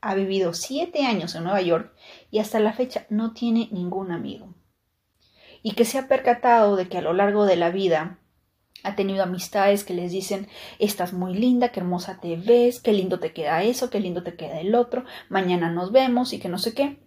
ha 0.00 0.16
vivido 0.16 0.52
siete 0.52 1.06
años 1.06 1.36
en 1.36 1.44
Nueva 1.44 1.62
York 1.62 1.94
y 2.30 2.40
hasta 2.40 2.58
la 2.58 2.72
fecha 2.72 3.06
no 3.08 3.32
tiene 3.32 3.68
ningún 3.70 4.10
amigo. 4.10 4.54
Y 5.62 5.72
que 5.72 5.84
se 5.84 5.98
ha 5.98 6.08
percatado 6.08 6.74
de 6.74 6.88
que 6.88 6.98
a 6.98 7.02
lo 7.02 7.12
largo 7.12 7.46
de 7.46 7.56
la 7.56 7.70
vida 7.70 8.18
ha 8.82 8.96
tenido 8.96 9.22
amistades 9.22 9.84
que 9.84 9.94
les 9.94 10.10
dicen, 10.10 10.48
estás 10.78 11.12
muy 11.12 11.34
linda, 11.34 11.70
qué 11.70 11.80
hermosa 11.80 12.18
te 12.20 12.36
ves, 12.36 12.80
qué 12.80 12.92
lindo 12.92 13.20
te 13.20 13.32
queda 13.32 13.62
eso, 13.62 13.88
qué 13.88 14.00
lindo 14.00 14.24
te 14.24 14.34
queda 14.34 14.60
el 14.60 14.74
otro, 14.74 15.04
mañana 15.28 15.70
nos 15.70 15.92
vemos 15.92 16.32
y 16.32 16.40
que 16.40 16.48
no 16.48 16.58
sé 16.58 16.74
qué 16.74 16.98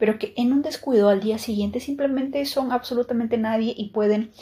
pero 0.00 0.18
que 0.18 0.32
en 0.36 0.52
un 0.52 0.62
descuido 0.62 1.10
al 1.10 1.20
día 1.20 1.38
siguiente 1.38 1.78
simplemente 1.78 2.44
son 2.46 2.72
absolutamente 2.72 3.36
nadie 3.36 3.74
y 3.76 3.90
pueden 3.90 4.32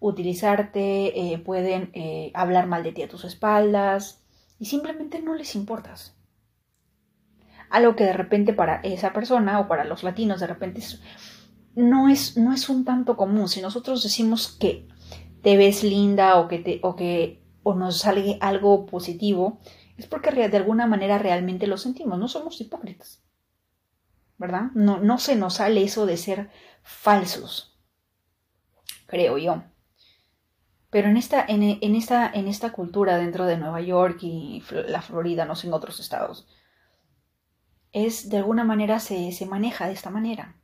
utilizarte, 0.00 1.32
eh, 1.32 1.38
pueden 1.38 1.90
eh, 1.94 2.30
hablar 2.34 2.66
mal 2.66 2.82
de 2.82 2.92
ti 2.92 3.02
a 3.02 3.08
tus 3.08 3.24
espaldas 3.24 4.22
y 4.58 4.66
simplemente 4.66 5.20
no 5.20 5.34
les 5.34 5.54
importas. 5.54 6.16
Algo 7.70 7.96
que 7.96 8.04
de 8.04 8.12
repente 8.12 8.52
para 8.52 8.80
esa 8.82 9.12
persona 9.12 9.58
o 9.60 9.68
para 9.68 9.84
los 9.84 10.02
latinos 10.02 10.40
de 10.40 10.46
repente 10.46 10.82
no, 11.74 12.08
es, 12.08 12.36
no 12.36 12.52
es 12.52 12.68
un 12.68 12.84
tanto 12.84 13.16
común. 13.16 13.48
Si 13.48 13.60
nosotros 13.60 14.02
decimos 14.02 14.48
que 14.48 14.86
te 15.42 15.56
ves 15.56 15.82
linda 15.82 16.38
o 16.38 16.48
que, 16.48 16.58
te, 16.58 16.80
o 16.82 16.94
que 16.94 17.42
o 17.62 17.74
nos 17.74 17.98
sale 17.98 18.38
algo 18.40 18.86
positivo, 18.86 19.58
es 19.96 20.06
porque 20.06 20.30
de 20.30 20.56
alguna 20.56 20.86
manera 20.86 21.18
realmente 21.18 21.66
lo 21.66 21.76
sentimos, 21.76 22.18
no 22.18 22.28
somos 22.28 22.60
hipócritas. 22.60 23.26
¿verdad? 24.38 24.70
No, 24.74 24.98
no 24.98 25.18
se 25.18 25.36
nos 25.36 25.54
sale 25.54 25.82
eso 25.82 26.06
de 26.06 26.16
ser 26.16 26.50
falsos, 26.82 27.78
creo 29.06 29.38
yo. 29.38 29.64
Pero 30.90 31.08
en 31.08 31.16
esta, 31.16 31.44
en, 31.46 31.62
esta, 31.94 32.30
en 32.32 32.48
esta 32.48 32.70
cultura 32.72 33.18
dentro 33.18 33.44
de 33.46 33.58
Nueva 33.58 33.80
York 33.80 34.18
y 34.22 34.62
la 34.88 35.02
Florida, 35.02 35.44
no 35.44 35.56
sé, 35.56 35.66
en 35.66 35.74
otros 35.74 36.00
estados, 36.00 36.46
es 37.92 38.28
de 38.28 38.38
alguna 38.38 38.64
manera 38.64 39.00
se, 39.00 39.32
se 39.32 39.46
maneja 39.46 39.86
de 39.86 39.94
esta 39.94 40.10
manera. 40.10 40.56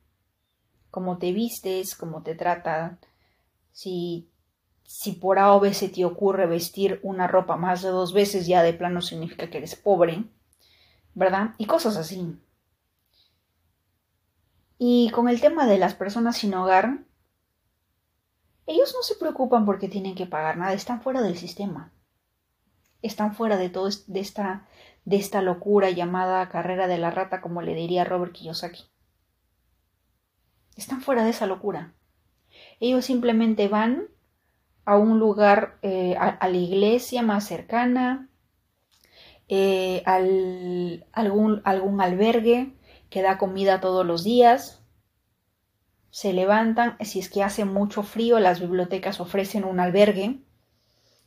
Como 0.90 1.18
te 1.18 1.32
vistes, 1.32 1.96
como 1.96 2.22
te 2.22 2.34
tratan, 2.34 2.98
si, 3.72 4.30
si 4.84 5.12
por 5.12 5.38
A 5.38 5.54
o 5.54 5.60
B 5.60 5.74
se 5.74 5.88
te 5.88 6.04
ocurre 6.04 6.46
vestir 6.46 7.00
una 7.02 7.26
ropa 7.26 7.56
más 7.56 7.82
de 7.82 7.88
dos 7.88 8.12
veces, 8.12 8.46
ya 8.46 8.62
de 8.62 8.74
plano 8.74 9.00
significa 9.00 9.50
que 9.50 9.58
eres 9.58 9.74
pobre, 9.74 10.24
¿verdad? 11.14 11.54
Y 11.58 11.66
cosas 11.66 11.96
así. 11.96 12.38
Y 14.78 15.10
con 15.10 15.28
el 15.28 15.40
tema 15.40 15.66
de 15.66 15.78
las 15.78 15.94
personas 15.94 16.36
sin 16.36 16.54
hogar, 16.54 17.04
ellos 18.66 18.94
no 18.94 19.02
se 19.02 19.16
preocupan 19.16 19.64
porque 19.64 19.88
tienen 19.88 20.14
que 20.14 20.26
pagar 20.26 20.56
nada, 20.56 20.72
están 20.72 21.00
fuera 21.02 21.20
del 21.20 21.36
sistema. 21.36 21.92
Están 23.00 23.34
fuera 23.34 23.56
de 23.56 23.68
todo 23.68 23.88
de 24.06 24.20
esta, 24.20 25.42
locura 25.42 25.90
llamada 25.90 26.48
carrera 26.48 26.86
de 26.86 26.98
la 26.98 27.10
rata, 27.10 27.40
como 27.40 27.62
le 27.62 27.74
diría 27.74 28.04
Robert 28.04 28.32
Kiyosaki. 28.32 28.84
Están 30.76 31.00
fuera 31.00 31.24
de 31.24 31.30
esa 31.30 31.46
locura. 31.46 31.94
Ellos 32.78 33.04
simplemente 33.04 33.66
van 33.66 34.08
a 34.84 34.96
un 34.96 35.18
lugar, 35.18 35.78
eh, 35.82 36.16
a, 36.16 36.48
la 36.48 36.56
iglesia 36.56 37.22
más 37.22 37.46
cercana, 37.46 38.28
eh, 39.48 40.02
al, 40.06 41.06
algún, 41.12 41.60
algún 41.64 42.00
albergue, 42.00 42.76
que 43.10 43.22
da 43.22 43.36
comida 43.38 43.80
todos 43.80 44.06
los 44.06 44.24
días, 44.24 44.81
se 46.22 46.32
levantan, 46.32 46.96
si 47.00 47.18
es 47.18 47.28
que 47.28 47.42
hace 47.42 47.64
mucho 47.64 48.04
frío, 48.04 48.38
las 48.38 48.60
bibliotecas 48.60 49.18
ofrecen 49.18 49.64
un 49.64 49.80
albergue 49.80 50.38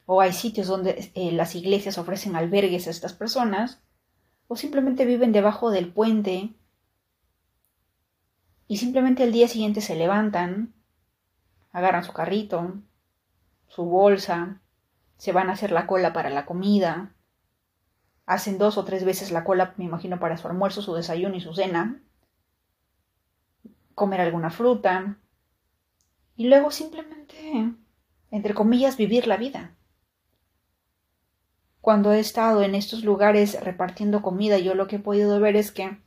o 0.05 0.21
hay 0.21 0.31
sitios 0.31 0.67
donde 0.67 1.11
eh, 1.15 1.33
las 1.33 1.53
iglesias 1.53 1.97
ofrecen 1.97 2.37
albergues 2.37 2.87
a 2.87 2.91
estas 2.91 3.11
personas, 3.11 3.81
o 4.47 4.55
simplemente 4.55 5.03
viven 5.03 5.33
debajo 5.33 5.69
del 5.69 5.91
puente 5.91 6.55
y 8.69 8.77
simplemente 8.77 9.23
el 9.23 9.33
día 9.33 9.49
siguiente 9.49 9.81
se 9.81 9.97
levantan, 9.97 10.73
agarran 11.73 12.05
su 12.05 12.13
carrito, 12.13 12.75
su 13.67 13.83
bolsa, 13.83 14.61
se 15.17 15.33
van 15.33 15.49
a 15.49 15.53
hacer 15.53 15.73
la 15.73 15.87
cola 15.87 16.13
para 16.13 16.29
la 16.29 16.45
comida, 16.45 17.13
hacen 18.25 18.57
dos 18.57 18.77
o 18.77 18.85
tres 18.85 19.03
veces 19.03 19.33
la 19.33 19.43
cola, 19.43 19.73
me 19.75 19.83
imagino, 19.83 20.21
para 20.21 20.37
su 20.37 20.47
almuerzo, 20.47 20.81
su 20.81 20.93
desayuno 20.93 21.35
y 21.35 21.41
su 21.41 21.53
cena, 21.53 22.01
comer 23.95 24.21
alguna 24.21 24.51
fruta 24.51 25.17
y 26.35 26.47
luego 26.47 26.69
simplemente, 26.69 27.73
entre 28.29 28.53
comillas, 28.53 28.97
vivir 28.97 29.25
la 29.25 29.37
vida. 29.37 29.75
Cuando 31.81 32.11
he 32.11 32.19
estado 32.19 32.61
en 32.63 32.75
estos 32.75 33.03
lugares 33.03 33.59
repartiendo 33.63 34.21
comida, 34.21 34.57
yo 34.59 34.75
lo 34.75 34.87
que 34.87 34.97
he 34.97 34.99
podido 34.99 35.39
ver 35.39 35.55
es 35.55 35.71
que 35.71 35.97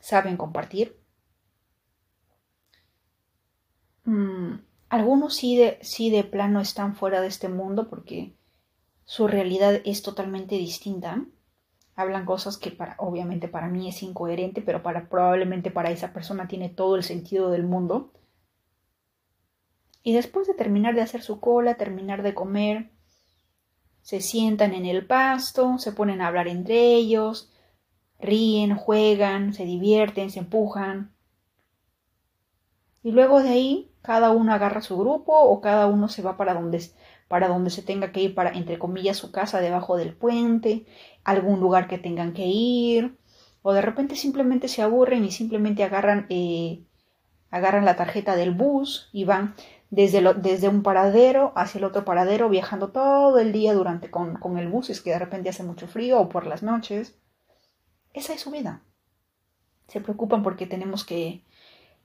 saben 0.00 0.36
compartir. 0.36 1.00
Mm, 4.04 4.60
algunos 4.88 5.36
sí 5.36 5.56
de, 5.56 5.78
sí 5.82 6.10
de 6.10 6.24
plano 6.24 6.60
están 6.60 6.96
fuera 6.96 7.20
de 7.20 7.28
este 7.28 7.48
mundo 7.48 7.88
porque 7.88 8.36
su 9.04 9.28
realidad 9.28 9.80
es 9.84 10.02
totalmente 10.02 10.56
distinta. 10.56 11.24
Hablan 11.96 12.26
cosas 12.26 12.58
que 12.58 12.70
para, 12.70 12.94
obviamente 12.98 13.48
para 13.48 13.68
mí 13.68 13.88
es 13.88 14.02
incoherente, 14.02 14.62
pero 14.62 14.82
para, 14.82 15.08
probablemente 15.08 15.70
para 15.70 15.90
esa 15.90 16.12
persona 16.12 16.46
tiene 16.46 16.68
todo 16.68 16.94
el 16.94 17.02
sentido 17.02 17.50
del 17.50 17.64
mundo. 17.64 18.12
Y 20.02 20.12
después 20.12 20.46
de 20.46 20.54
terminar 20.54 20.94
de 20.94 21.00
hacer 21.00 21.22
su 21.22 21.40
cola, 21.40 21.74
terminar 21.74 22.22
de 22.22 22.34
comer, 22.34 22.92
se 24.02 24.20
sientan 24.20 24.72
en 24.72 24.86
el 24.86 25.04
pasto, 25.04 25.78
se 25.78 25.90
ponen 25.90 26.20
a 26.20 26.28
hablar 26.28 26.46
entre 26.46 26.94
ellos, 26.94 27.50
ríen, 28.20 28.76
juegan, 28.76 29.52
se 29.52 29.64
divierten, 29.64 30.30
se 30.30 30.38
empujan. 30.38 31.12
Y 33.02 33.10
luego 33.10 33.42
de 33.42 33.48
ahí, 33.48 33.92
cada 34.02 34.30
uno 34.30 34.52
agarra 34.52 34.80
su 34.80 34.96
grupo 34.96 35.32
o 35.32 35.60
cada 35.60 35.88
uno 35.88 36.08
se 36.08 36.22
va 36.22 36.36
para 36.36 36.54
donde, 36.54 36.80
para 37.26 37.48
donde 37.48 37.70
se 37.70 37.82
tenga 37.82 38.12
que 38.12 38.20
ir, 38.20 38.34
para, 38.36 38.50
entre 38.50 38.78
comillas, 38.78 39.16
su 39.16 39.32
casa 39.32 39.60
debajo 39.60 39.96
del 39.96 40.14
puente, 40.14 40.86
algún 41.26 41.60
lugar 41.60 41.88
que 41.88 41.98
tengan 41.98 42.32
que 42.32 42.46
ir, 42.46 43.18
o 43.62 43.72
de 43.72 43.82
repente 43.82 44.14
simplemente 44.14 44.68
se 44.68 44.82
aburren 44.82 45.24
y 45.24 45.32
simplemente 45.32 45.82
agarran, 45.82 46.26
eh, 46.30 46.84
agarran 47.50 47.84
la 47.84 47.96
tarjeta 47.96 48.36
del 48.36 48.52
bus 48.52 49.10
y 49.12 49.24
van 49.24 49.54
desde, 49.90 50.34
desde 50.34 50.68
un 50.68 50.82
paradero 50.82 51.52
hacia 51.56 51.78
el 51.78 51.84
otro 51.84 52.04
paradero, 52.04 52.48
viajando 52.48 52.88
todo 52.88 53.38
el 53.40 53.52
día 53.52 53.74
durante 53.74 54.10
con, 54.10 54.36
con 54.36 54.56
el 54.56 54.68
bus, 54.68 54.90
es 54.90 55.00
que 55.00 55.10
de 55.10 55.18
repente 55.18 55.48
hace 55.48 55.64
mucho 55.64 55.88
frío 55.88 56.20
o 56.20 56.28
por 56.28 56.46
las 56.46 56.62
noches. 56.62 57.18
Esa 58.14 58.32
es 58.32 58.40
su 58.40 58.50
vida. 58.50 58.82
Se 59.88 60.00
preocupan 60.00 60.42
porque 60.44 60.66
tenemos 60.66 61.04
que, 61.04 61.42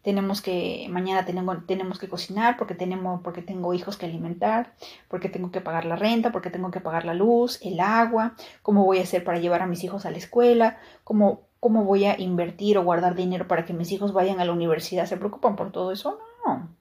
tenemos 0.02 0.42
que, 0.42 0.88
mañana 0.90 1.26
tenemos, 1.26 1.66
tenemos 1.68 2.00
que 2.00 2.10
cocinar, 2.10 2.58
porque, 2.58 2.74
tenemos, 2.74 3.22
porque 3.22 3.42
tengo 3.42 3.74
hijos 3.74 3.98
que 3.98 4.06
alimentar, 4.06 4.74
porque 5.08 5.30
tengo 5.30 5.52
que 5.52 5.62
pagar 5.62 5.86
la 5.86 5.96
renta, 5.96 6.32
porque 6.32 6.50
tengo 6.50 6.72
que 6.72 6.82
pagar 6.82 7.06
la 7.06 7.14
luz, 7.14 7.60
el 7.62 7.80
agua, 7.80 8.36
cómo 8.64 8.84
voy 8.86 9.00
a 9.00 9.04
hacer 9.04 9.24
para 9.24 9.40
llevar 9.40 9.62
a 9.62 9.68
mis 9.68 9.84
hijos 9.84 10.06
a 10.06 10.12
la 10.12 10.18
escuela, 10.18 10.80
cómo, 11.04 11.42
cómo 11.60 11.84
voy 11.84 12.06
a 12.06 12.20
invertir 12.20 12.78
o 12.78 12.84
guardar 12.84 13.16
dinero 13.16 13.48
para 13.48 13.66
que 13.66 13.74
mis 13.74 13.92
hijos 13.92 14.14
vayan 14.14 14.40
a 14.40 14.46
la 14.46 14.54
universidad. 14.54 15.06
¿Se 15.06 15.18
preocupan 15.18 15.56
por 15.56 15.72
todo 15.72 15.92
eso? 15.92 16.20
No. 16.46 16.76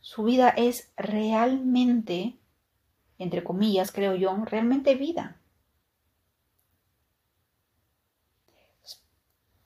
Su 0.00 0.24
vida 0.24 0.48
es 0.48 0.92
realmente, 0.96 2.36
entre 3.18 3.44
comillas, 3.44 3.92
creo 3.92 4.14
yo, 4.14 4.34
realmente 4.46 4.94
vida. 4.94 5.36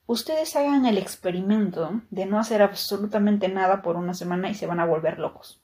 Ustedes 0.07 0.55
hagan 0.55 0.85
el 0.85 0.97
experimento 0.97 2.01
de 2.11 2.25
no 2.25 2.39
hacer 2.39 2.61
absolutamente 2.61 3.49
nada 3.49 3.81
por 3.81 3.97
una 3.97 4.13
semana 4.13 4.49
y 4.49 4.55
se 4.55 4.65
van 4.65 4.79
a 4.79 4.85
volver 4.85 5.19
locos. 5.19 5.61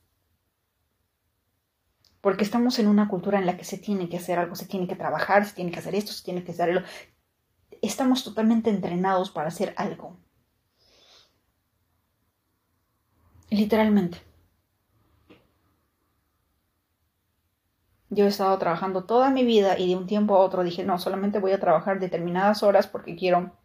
Porque 2.19 2.43
estamos 2.43 2.77
en 2.77 2.88
una 2.88 3.08
cultura 3.08 3.39
en 3.39 3.45
la 3.45 3.56
que 3.56 3.63
se 3.63 3.77
tiene 3.77 4.10
que 4.10 4.17
hacer 4.17 4.38
algo, 4.38 4.56
se 4.56 4.65
tiene 4.65 4.86
que 4.86 4.97
trabajar, 4.97 5.45
se 5.45 5.56
tiene 5.56 5.71
que 5.71 5.79
hacer 5.79 5.95
esto, 5.95 6.12
se 6.12 6.25
tiene 6.25 6.43
que 6.43 6.51
hacer 6.51 6.84
Estamos 7.82 8.25
totalmente 8.25 8.69
entrenados 8.69 9.32
para 9.32 9.47
hacer 9.47 9.73
algo. 9.77 10.17
Literalmente. 13.49 14.17
Yo 18.10 18.25
he 18.25 18.27
estado 18.27 18.58
trabajando 18.58 19.06
toda 19.06 19.29
mi 19.29 19.45
vida 19.45 19.79
y 19.79 19.88
de 19.88 19.95
un 19.95 20.06
tiempo 20.06 20.36
a 20.36 20.39
otro 20.39 20.63
dije, 20.63 20.84
no, 20.84 20.99
solamente 20.99 21.39
voy 21.39 21.53
a 21.53 21.60
trabajar 21.62 21.99
determinadas 21.99 22.62
horas 22.62 22.88
porque 22.88 23.15
quiero 23.15 23.62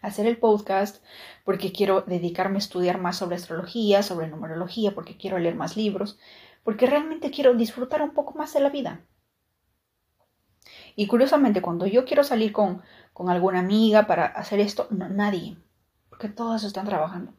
hacer 0.00 0.26
el 0.26 0.38
podcast, 0.38 1.04
porque 1.44 1.72
quiero 1.72 2.02
dedicarme 2.02 2.56
a 2.56 2.58
estudiar 2.58 3.00
más 3.00 3.16
sobre 3.16 3.36
astrología, 3.36 4.02
sobre 4.02 4.28
numerología, 4.28 4.92
porque 4.92 5.16
quiero 5.16 5.38
leer 5.38 5.54
más 5.54 5.76
libros, 5.76 6.18
porque 6.64 6.86
realmente 6.86 7.30
quiero 7.30 7.54
disfrutar 7.54 8.02
un 8.02 8.10
poco 8.10 8.34
más 8.34 8.52
de 8.54 8.60
la 8.60 8.70
vida. 8.70 9.04
Y 10.96 11.06
curiosamente, 11.06 11.62
cuando 11.62 11.86
yo 11.86 12.04
quiero 12.04 12.24
salir 12.24 12.52
con, 12.52 12.82
con 13.12 13.30
alguna 13.30 13.60
amiga 13.60 14.06
para 14.06 14.26
hacer 14.26 14.60
esto, 14.60 14.86
no, 14.90 15.08
nadie, 15.08 15.56
porque 16.08 16.28
todos 16.28 16.64
están 16.64 16.86
trabajando. 16.86 17.32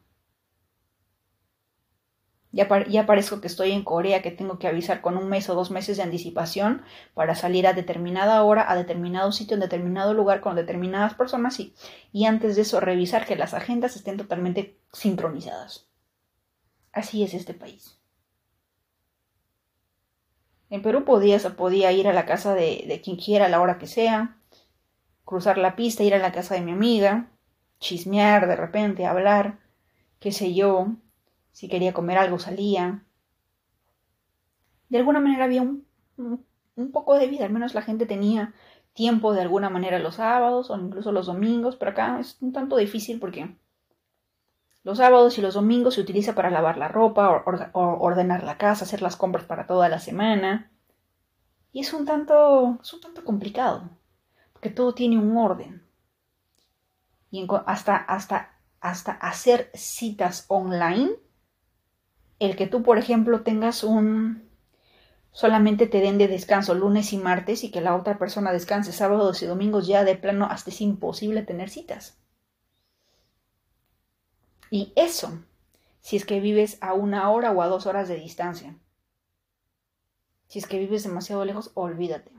Ya, 2.53 2.67
parezco 3.05 3.39
que 3.39 3.47
estoy 3.47 3.71
en 3.71 3.83
Corea, 3.83 4.21
que 4.21 4.31
tengo 4.31 4.59
que 4.59 4.67
avisar 4.67 4.99
con 5.01 5.15
un 5.17 5.29
mes 5.29 5.49
o 5.49 5.55
dos 5.55 5.71
meses 5.71 5.95
de 5.95 6.03
anticipación 6.03 6.81
para 7.13 7.33
salir 7.35 7.65
a 7.65 7.73
determinada 7.73 8.43
hora, 8.43 8.69
a 8.69 8.75
determinado 8.75 9.31
sitio, 9.31 9.55
en 9.55 9.61
determinado 9.61 10.13
lugar, 10.13 10.41
con 10.41 10.55
determinadas 10.55 11.13
personas 11.13 11.59
y, 11.61 11.73
y 12.11 12.25
antes 12.25 12.57
de 12.57 12.63
eso 12.63 12.81
revisar 12.81 13.25
que 13.25 13.37
las 13.37 13.53
agendas 13.53 13.95
estén 13.95 14.17
totalmente 14.17 14.77
sincronizadas. 14.91 15.87
Así 16.91 17.23
es 17.23 17.33
este 17.33 17.53
país. 17.53 17.97
En 20.69 20.81
Perú 20.81 21.05
podía, 21.05 21.39
podía 21.55 21.91
ir 21.93 22.09
a 22.09 22.13
la 22.13 22.25
casa 22.25 22.53
de, 22.53 22.83
de 22.85 23.01
quien 23.01 23.15
quiera 23.15 23.45
a 23.45 23.49
la 23.49 23.61
hora 23.61 23.77
que 23.77 23.87
sea, 23.87 24.37
cruzar 25.23 25.57
la 25.57 25.77
pista, 25.77 26.03
ir 26.03 26.15
a 26.15 26.17
la 26.17 26.33
casa 26.33 26.55
de 26.55 26.61
mi 26.61 26.71
amiga, 26.71 27.31
chismear 27.79 28.47
de 28.47 28.57
repente, 28.57 29.05
hablar, 29.05 29.59
qué 30.19 30.33
sé 30.33 30.53
yo, 30.53 30.95
si 31.51 31.67
quería 31.67 31.93
comer 31.93 32.17
algo 32.17 32.39
salía. 32.39 33.03
De 34.89 34.97
alguna 34.97 35.19
manera 35.19 35.45
había 35.45 35.61
un, 35.61 35.85
un, 36.17 36.91
poco 36.91 37.17
de 37.17 37.27
vida, 37.27 37.45
al 37.45 37.51
menos 37.51 37.73
la 37.73 37.81
gente 37.81 38.05
tenía 38.05 38.53
tiempo 38.93 39.33
de 39.33 39.41
alguna 39.41 39.69
manera 39.69 39.99
los 39.99 40.15
sábados 40.15 40.69
o 40.69 40.77
incluso 40.77 41.11
los 41.11 41.27
domingos, 41.27 41.75
pero 41.75 41.91
acá 41.91 42.19
es 42.19 42.37
un 42.41 42.51
tanto 42.51 42.75
difícil 42.77 43.19
porque 43.19 43.55
los 44.83 44.97
sábados 44.97 45.37
y 45.37 45.41
los 45.41 45.53
domingos 45.53 45.95
se 45.95 46.01
utiliza 46.01 46.33
para 46.33 46.49
lavar 46.49 46.77
la 46.77 46.87
ropa, 46.87 47.43
o, 47.73 47.81
ordenar 47.99 48.43
la 48.43 48.57
casa, 48.57 48.85
hacer 48.85 49.01
las 49.01 49.15
compras 49.15 49.45
para 49.45 49.67
toda 49.67 49.89
la 49.89 49.99
semana. 49.99 50.71
Y 51.71 51.81
es 51.81 51.93
un 51.93 52.05
tanto, 52.05 52.79
es 52.81 52.93
un 52.93 53.01
tanto 53.01 53.23
complicado, 53.23 53.89
porque 54.53 54.69
todo 54.69 54.93
tiene 54.93 55.17
un 55.17 55.37
orden. 55.37 55.85
Y 57.29 57.47
hasta, 57.65 57.95
hasta, 57.95 58.57
hasta 58.81 59.11
hacer 59.13 59.71
citas 59.73 60.45
online 60.49 61.11
el 62.41 62.55
que 62.55 62.65
tú, 62.65 62.81
por 62.81 62.97
ejemplo, 62.97 63.41
tengas 63.41 63.83
un 63.83 64.49
solamente 65.31 65.85
te 65.85 66.01
den 66.01 66.17
de 66.17 66.27
descanso 66.27 66.73
lunes 66.73 67.13
y 67.13 67.17
martes 67.17 67.63
y 67.63 67.69
que 67.69 67.81
la 67.81 67.95
otra 67.95 68.17
persona 68.17 68.51
descanse 68.51 68.91
sábados 68.91 69.43
y 69.43 69.45
domingos, 69.45 69.85
ya 69.85 70.03
de 70.03 70.15
plano 70.15 70.47
hasta 70.49 70.71
es 70.71 70.81
imposible 70.81 71.43
tener 71.43 71.69
citas. 71.69 72.17
Y 74.71 74.91
eso, 74.95 75.39
si 76.01 76.15
es 76.15 76.25
que 76.25 76.39
vives 76.39 76.79
a 76.81 76.93
una 76.95 77.29
hora 77.29 77.51
o 77.51 77.61
a 77.61 77.67
dos 77.67 77.85
horas 77.85 78.07
de 78.07 78.15
distancia. 78.15 78.75
Si 80.47 80.57
es 80.57 80.65
que 80.65 80.79
vives 80.79 81.03
demasiado 81.03 81.45
lejos, 81.45 81.69
olvídate. 81.75 82.31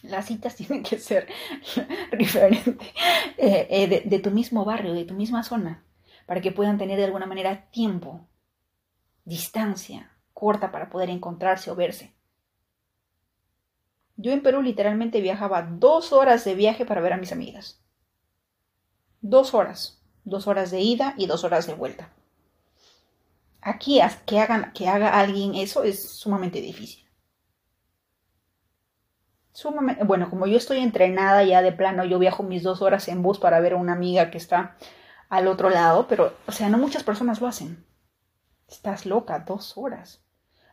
Las 0.00 0.24
citas 0.24 0.56
tienen 0.56 0.82
que 0.82 0.98
ser 0.98 1.28
diferentes 2.18 2.74
eh, 3.36 3.66
eh, 3.68 4.02
de 4.02 4.18
tu 4.18 4.30
mismo 4.30 4.64
barrio, 4.64 4.94
de 4.94 5.04
tu 5.04 5.12
misma 5.12 5.42
zona, 5.42 5.84
para 6.24 6.40
que 6.40 6.52
puedan 6.52 6.78
tener 6.78 6.96
de 6.96 7.04
alguna 7.04 7.26
manera 7.26 7.68
tiempo 7.70 8.26
distancia 9.26 10.10
corta 10.32 10.70
para 10.70 10.88
poder 10.88 11.10
encontrarse 11.10 11.70
o 11.70 11.76
verse. 11.76 12.14
Yo 14.16 14.32
en 14.32 14.42
Perú 14.42 14.62
literalmente 14.62 15.20
viajaba 15.20 15.62
dos 15.62 16.12
horas 16.12 16.44
de 16.44 16.54
viaje 16.54 16.86
para 16.86 17.02
ver 17.02 17.12
a 17.12 17.18
mis 17.18 17.32
amigas. 17.32 17.82
Dos 19.20 19.52
horas. 19.52 20.00
Dos 20.24 20.46
horas 20.46 20.70
de 20.70 20.80
ida 20.80 21.14
y 21.18 21.26
dos 21.26 21.44
horas 21.44 21.66
de 21.66 21.74
vuelta. 21.74 22.10
Aquí 23.60 24.00
que, 24.26 24.46
que 24.74 24.88
haga 24.88 25.18
alguien 25.18 25.54
eso 25.54 25.82
es 25.82 26.08
sumamente 26.08 26.60
difícil. 26.60 27.04
bueno, 30.04 30.30
como 30.30 30.46
yo 30.46 30.56
estoy 30.56 30.78
entrenada 30.78 31.42
ya 31.42 31.62
de 31.62 31.72
plano, 31.72 32.04
yo 32.04 32.18
viajo 32.18 32.42
mis 32.42 32.62
dos 32.62 32.80
horas 32.80 33.08
en 33.08 33.22
bus 33.22 33.38
para 33.38 33.60
ver 33.60 33.72
a 33.72 33.76
una 33.76 33.94
amiga 33.94 34.30
que 34.30 34.38
está 34.38 34.76
al 35.28 35.48
otro 35.48 35.70
lado, 35.70 36.06
pero, 36.08 36.34
o 36.46 36.52
sea, 36.52 36.68
no 36.68 36.78
muchas 36.78 37.02
personas 37.02 37.40
lo 37.40 37.48
hacen. 37.48 37.84
Estás 38.68 39.06
loca, 39.06 39.40
dos 39.40 39.76
horas. 39.76 40.22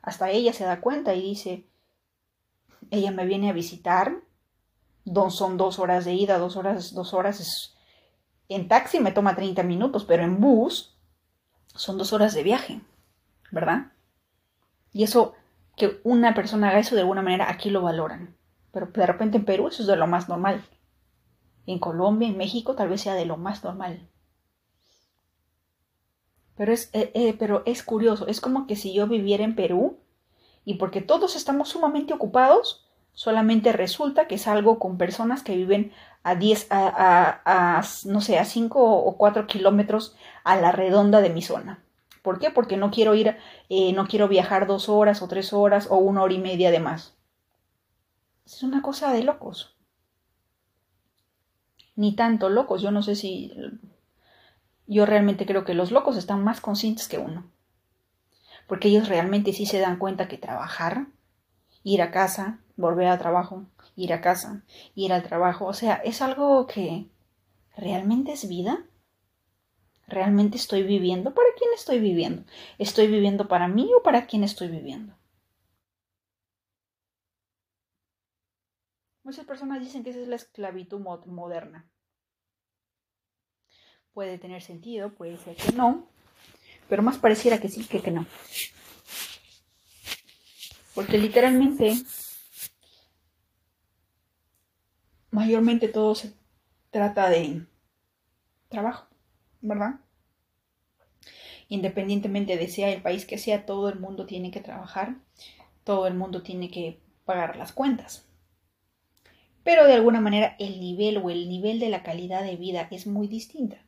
Hasta 0.02 0.30
ella 0.32 0.54
se 0.54 0.66
da 0.66 0.82
cuenta 0.82 1.14
y 1.14 1.22
dice, 1.22 1.68
ella 2.92 3.12
me 3.12 3.26
viene 3.26 3.50
a 3.50 3.54
visitar, 3.54 4.22
son 5.30 5.58
dos 5.58 5.80
horas 5.80 6.06
de 6.06 6.14
ida, 6.14 6.38
dos 6.38 6.58
horas, 6.58 6.94
dos 6.94 7.14
horas. 7.14 7.76
En 8.50 8.68
taxi 8.68 9.00
me 9.00 9.12
toma 9.12 9.36
30 9.36 9.64
minutos, 9.64 10.06
pero 10.06 10.24
en 10.24 10.40
bus 10.40 10.98
son 11.76 11.98
dos 11.98 12.14
horas 12.14 12.34
de 12.34 12.44
viaje, 12.44 12.82
¿verdad? 13.52 13.92
Y 14.92 15.04
eso, 15.04 15.34
que 15.76 16.02
una 16.04 16.34
persona 16.34 16.70
haga 16.70 16.80
eso 16.80 16.96
de 16.96 17.02
alguna 17.02 17.22
manera, 17.22 17.50
aquí 17.50 17.70
lo 17.70 17.82
valoran. 17.82 18.36
Pero 18.72 18.88
de 18.88 19.06
repente 19.06 19.38
en 19.38 19.46
Perú 19.46 19.68
eso 19.68 19.84
es 19.84 19.88
de 19.88 19.96
lo 19.96 20.08
más 20.08 20.30
normal. 20.30 20.64
En 21.66 21.80
Colombia, 21.80 22.28
en 22.28 22.38
México, 22.38 22.76
tal 22.76 22.90
vez 22.90 23.02
sea 23.02 23.14
de 23.14 23.26
lo 23.26 23.38
más 23.38 23.64
normal. 23.64 24.10
Pero 26.56 26.72
es, 26.72 26.90
eh, 26.94 27.12
eh, 27.14 27.36
pero 27.38 27.64
es 27.66 27.84
curioso, 27.84 28.28
es 28.28 28.42
como 28.42 28.68
que 28.68 28.76
si 28.76 28.94
yo 28.94 29.08
viviera 29.08 29.44
en 29.44 29.56
Perú 29.56 29.98
y 30.66 30.76
porque 30.76 31.02
todos 31.02 31.36
estamos 31.36 31.70
sumamente 31.70 32.14
ocupados, 32.14 32.88
solamente 33.14 33.72
resulta 33.72 34.28
que 34.28 34.38
salgo 34.38 34.80
con 34.80 34.98
personas 34.98 35.44
que 35.44 35.56
viven 35.56 35.92
a 36.24 36.36
10, 36.36 36.68
a, 36.70 37.82
no 38.06 38.22
sé, 38.22 38.40
a 38.40 38.46
5 38.46 38.80
o 38.82 39.18
4 39.18 39.46
kilómetros 39.48 40.16
a 40.44 40.56
la 40.56 40.72
redonda 40.72 41.22
de 41.22 41.30
mi 41.30 41.42
zona. 41.42 41.84
¿Por 42.24 42.40
qué? 42.40 42.50
Porque 42.50 42.78
no 42.78 42.90
quiero 42.90 43.14
ir, 43.16 43.36
eh, 43.70 43.92
no 43.94 44.08
quiero 44.08 44.30
viajar 44.30 44.66
dos 44.66 44.88
horas 44.88 45.22
o 45.22 45.28
tres 45.28 45.52
horas 45.52 45.88
o 45.90 45.98
una 45.98 46.24
hora 46.24 46.34
y 46.34 46.40
media 46.40 46.72
de 46.72 46.80
más. 46.80 47.16
Es 48.46 48.64
una 48.64 48.82
cosa 48.82 49.12
de 49.12 49.24
locos. 49.24 49.76
Ni 51.96 52.16
tanto 52.16 52.50
locos, 52.50 52.82
yo 52.82 52.92
no 52.92 53.04
sé 53.04 53.16
si 53.16 53.52
yo 54.94 55.06
realmente 55.06 55.46
creo 55.46 55.66
que 55.66 55.74
los 55.74 55.92
locos 55.92 56.18
están 56.18 56.44
más 56.44 56.62
conscientes 56.62 57.08
que 57.08 57.18
uno. 57.18 57.52
Porque 58.68 58.88
ellos 58.88 59.08
realmente 59.10 59.54
sí 59.54 59.66
se 59.66 59.80
dan 59.80 59.98
cuenta 59.98 60.28
que 60.28 60.38
trabajar, 60.38 61.08
ir 61.84 62.02
a 62.02 62.12
casa, 62.12 62.60
volver 62.78 63.08
al 63.08 63.20
trabajo, 63.20 63.66
ir 63.96 64.14
a 64.14 64.22
casa, 64.22 64.64
ir 64.96 65.12
al 65.12 65.24
trabajo, 65.24 65.66
o 65.66 65.74
sea, 65.74 65.96
es 65.96 66.22
algo 66.22 66.66
que 66.68 67.10
realmente 67.76 68.32
es 68.32 68.48
vida. 68.48 68.86
¿Realmente 70.08 70.58
estoy 70.58 70.84
viviendo? 70.84 71.34
¿Para 71.34 71.50
quién 71.58 71.72
estoy 71.74 72.00
viviendo? 72.00 72.44
¿Estoy 72.78 73.08
viviendo 73.08 73.48
para 73.48 73.68
mí 73.68 73.90
o 73.98 74.04
para 74.04 74.28
quién 74.28 74.44
estoy 74.44 74.68
viviendo? 74.68 75.16
Muchas 79.24 79.46
personas 79.46 79.80
dicen 79.80 80.04
que 80.04 80.10
esa 80.10 80.20
es 80.20 80.28
la 80.28 80.36
esclavitud 80.36 81.00
moderna 81.00 81.90
puede 84.14 84.38
tener 84.38 84.62
sentido, 84.62 85.14
puede 85.14 85.38
ser 85.38 85.56
que 85.56 85.72
no, 85.74 86.08
pero 86.88 87.04
más 87.04 87.18
pareciera 87.18 87.60
que 87.60 87.70
sí 87.70 87.84
que 87.86 88.02
que 88.02 88.12
no. 88.12 88.26
Porque 90.94 91.18
literalmente, 91.18 91.96
mayormente 95.32 95.88
todo 95.88 96.14
se 96.14 96.34
trata 96.92 97.30
de 97.30 97.66
trabajo, 98.70 99.08
¿verdad? 99.62 100.00
Independientemente 101.68 102.58
de 102.58 102.68
sea 102.68 102.92
el 102.92 103.02
país 103.02 103.26
que 103.26 103.40
sea, 103.40 103.66
todo 103.66 103.90
el 103.90 104.00
mundo 104.00 104.28
tiene 104.28 104.52
que 104.52 104.60
trabajar, 104.60 105.16
todo 105.84 106.06
el 106.06 106.14
mundo 106.14 106.44
tiene 106.44 106.70
que 106.70 107.02
pagar 107.26 107.56
las 107.56 107.72
cuentas. 107.72 108.28
Pero 109.64 109.86
de 109.86 109.94
alguna 109.94 110.22
manera 110.22 110.56
el 110.60 110.80
nivel 110.80 111.18
o 111.18 111.32
el 111.32 111.50
nivel 111.50 111.80
de 111.80 111.90
la 111.90 112.04
calidad 112.04 112.44
de 112.44 112.58
vida 112.58 112.88
es 112.92 113.08
muy 113.08 113.28
distinta 113.28 113.84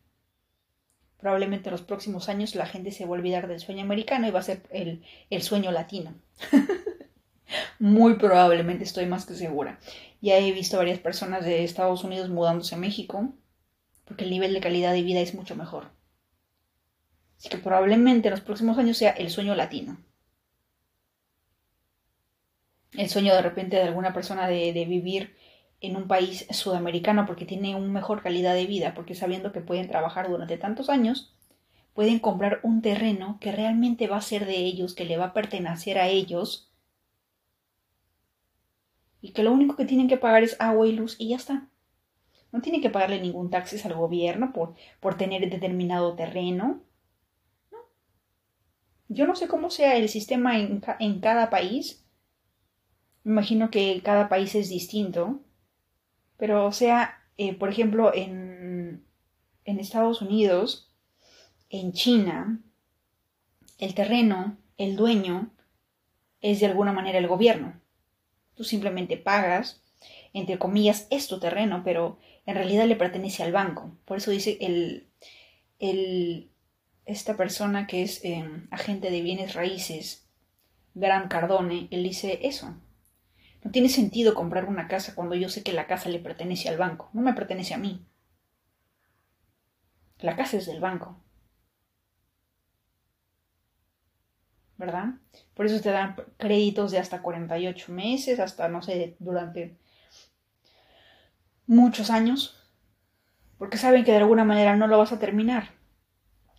probablemente 1.19 1.69
en 1.69 1.73
los 1.73 1.81
próximos 1.81 2.29
años 2.29 2.55
la 2.55 2.65
gente 2.65 2.91
se 2.91 3.05
va 3.05 3.11
a 3.11 3.19
olvidar 3.19 3.47
del 3.47 3.59
sueño 3.59 3.83
americano 3.83 4.27
y 4.27 4.31
va 4.31 4.39
a 4.39 4.43
ser 4.43 4.63
el, 4.71 5.01
sueño 5.41 5.71
latino. 5.71 6.13
Muy 7.79 8.15
probablemente 8.15 8.83
estoy 8.83 9.05
más 9.05 9.25
que 9.25 9.35
segura. 9.35 9.79
Ya 10.21 10.37
he 10.37 10.51
visto 10.51 10.77
varias 10.77 10.99
personas 10.99 11.45
de 11.45 11.63
Estados 11.63 12.03
Unidos 12.03 12.29
mudándose 12.29 12.75
a 12.75 12.79
México 12.79 13.33
porque 14.05 14.23
el 14.23 14.29
nivel 14.29 14.53
de 14.53 14.61
calidad 14.61 14.93
de 14.93 15.03
vida 15.03 15.19
es 15.19 15.33
mucho 15.33 15.55
mejor. 15.55 15.91
Así 17.37 17.49
que 17.49 17.57
probablemente 17.57 18.27
en 18.27 18.31
los 18.33 18.41
próximos 18.41 18.77
años 18.77 18.97
sea 18.97 19.11
el 19.11 19.29
sueño 19.29 19.55
latino. 19.55 19.97
El 22.93 23.09
sueño 23.09 23.33
de 23.33 23.41
repente 23.41 23.75
de 23.75 23.83
alguna 23.83 24.13
persona 24.13 24.47
de, 24.47 24.71
de 24.73 24.85
vivir 24.85 25.35
en 25.81 25.95
un 25.95 26.07
país 26.07 26.47
sudamericano 26.51 27.25
porque 27.25 27.45
tiene 27.45 27.75
una 27.75 27.91
mejor 27.91 28.21
calidad 28.21 28.53
de 28.53 28.65
vida, 28.65 28.93
porque 28.93 29.15
sabiendo 29.15 29.51
que 29.51 29.61
pueden 29.61 29.87
trabajar 29.87 30.29
durante 30.29 30.57
tantos 30.57 30.89
años, 30.89 31.33
pueden 31.93 32.19
comprar 32.19 32.59
un 32.63 32.81
terreno 32.81 33.37
que 33.39 33.51
realmente 33.51 34.07
va 34.07 34.17
a 34.17 34.21
ser 34.21 34.45
de 34.45 34.57
ellos, 34.57 34.95
que 34.95 35.05
le 35.05 35.17
va 35.17 35.25
a 35.25 35.33
pertenecer 35.33 35.97
a 35.97 36.07
ellos, 36.07 36.71
y 39.21 39.31
que 39.31 39.43
lo 39.43 39.51
único 39.51 39.75
que 39.75 39.85
tienen 39.85 40.07
que 40.07 40.17
pagar 40.17 40.43
es 40.43 40.55
agua 40.59 40.87
y 40.87 40.91
luz 40.91 41.15
y 41.17 41.29
ya 41.29 41.37
está. 41.37 41.67
No 42.51 42.61
tienen 42.61 42.81
que 42.81 42.89
pagarle 42.91 43.19
ningún 43.19 43.49
taxes 43.49 43.85
al 43.85 43.95
gobierno 43.95 44.53
por, 44.53 44.75
por 44.99 45.17
tener 45.17 45.49
determinado 45.49 46.15
terreno. 46.15 46.83
Yo 49.07 49.25
no 49.25 49.35
sé 49.35 49.47
cómo 49.47 49.69
sea 49.69 49.97
el 49.97 50.09
sistema 50.09 50.59
en, 50.59 50.83
en 50.99 51.19
cada 51.21 51.49
país. 51.49 52.05
Me 53.23 53.31
imagino 53.31 53.71
que 53.71 54.01
cada 54.03 54.29
país 54.29 54.53
es 54.53 54.69
distinto. 54.69 55.41
Pero, 56.37 56.65
o 56.65 56.71
sea, 56.71 57.23
eh, 57.37 57.53
por 57.53 57.69
ejemplo, 57.69 58.13
en, 58.13 59.05
en 59.65 59.79
Estados 59.79 60.21
Unidos, 60.21 60.91
en 61.69 61.93
China, 61.93 62.61
el 63.77 63.93
terreno, 63.93 64.57
el 64.77 64.95
dueño, 64.95 65.51
es 66.41 66.59
de 66.59 66.67
alguna 66.67 66.93
manera 66.93 67.17
el 67.17 67.27
gobierno. 67.27 67.79
Tú 68.55 68.63
simplemente 68.63 69.17
pagas, 69.17 69.81
entre 70.33 70.59
comillas, 70.59 71.07
es 71.09 71.27
tu 71.27 71.39
terreno, 71.39 71.81
pero 71.83 72.19
en 72.45 72.55
realidad 72.55 72.85
le 72.85 72.95
pertenece 72.95 73.43
al 73.43 73.51
banco. 73.51 73.97
Por 74.05 74.17
eso 74.17 74.31
dice 74.31 74.57
el, 74.61 75.07
el 75.79 76.51
esta 77.05 77.37
persona 77.37 77.87
que 77.87 78.03
es 78.03 78.23
eh, 78.25 78.45
agente 78.71 79.11
de 79.11 79.21
bienes 79.21 79.53
raíces, 79.53 80.27
Gran 80.93 81.27
Cardone, 81.27 81.87
él 81.91 82.03
dice 82.03 82.39
eso. 82.43 82.75
No 83.65 83.71
tiene 83.71 83.89
sentido 83.89 84.35
comprar 84.35 84.65
una 84.65 84.87
casa 84.87 85.15
cuando 85.15 85.33
yo 85.33 85.49
sé 85.49 85.63
que 85.63 85.73
la 85.73 85.87
casa 85.87 86.07
le 86.09 86.19
pertenece 86.19 86.69
al 86.69 86.77
banco, 86.77 87.09
no 87.13 87.21
me 87.23 87.33
pertenece 87.33 87.73
a 87.73 87.79
mí. 87.79 88.05
La 90.19 90.35
casa 90.35 90.57
es 90.57 90.67
del 90.67 90.79
banco. 90.79 91.19
¿Verdad? 94.77 95.15
Por 95.55 95.65
eso 95.65 95.81
te 95.81 95.89
dan 95.89 96.15
créditos 96.37 96.91
de 96.91 96.99
hasta 96.99 97.23
48 97.23 97.91
meses, 97.91 98.39
hasta, 98.39 98.67
no 98.69 98.83
sé, 98.83 99.15
durante 99.17 99.79
muchos 101.65 102.11
años, 102.11 102.71
porque 103.57 103.77
saben 103.77 104.03
que 104.03 104.11
de 104.11 104.17
alguna 104.17 104.43
manera 104.43 104.75
no 104.75 104.85
lo 104.85 104.99
vas 104.99 105.11
a 105.11 105.17
terminar. 105.17 105.71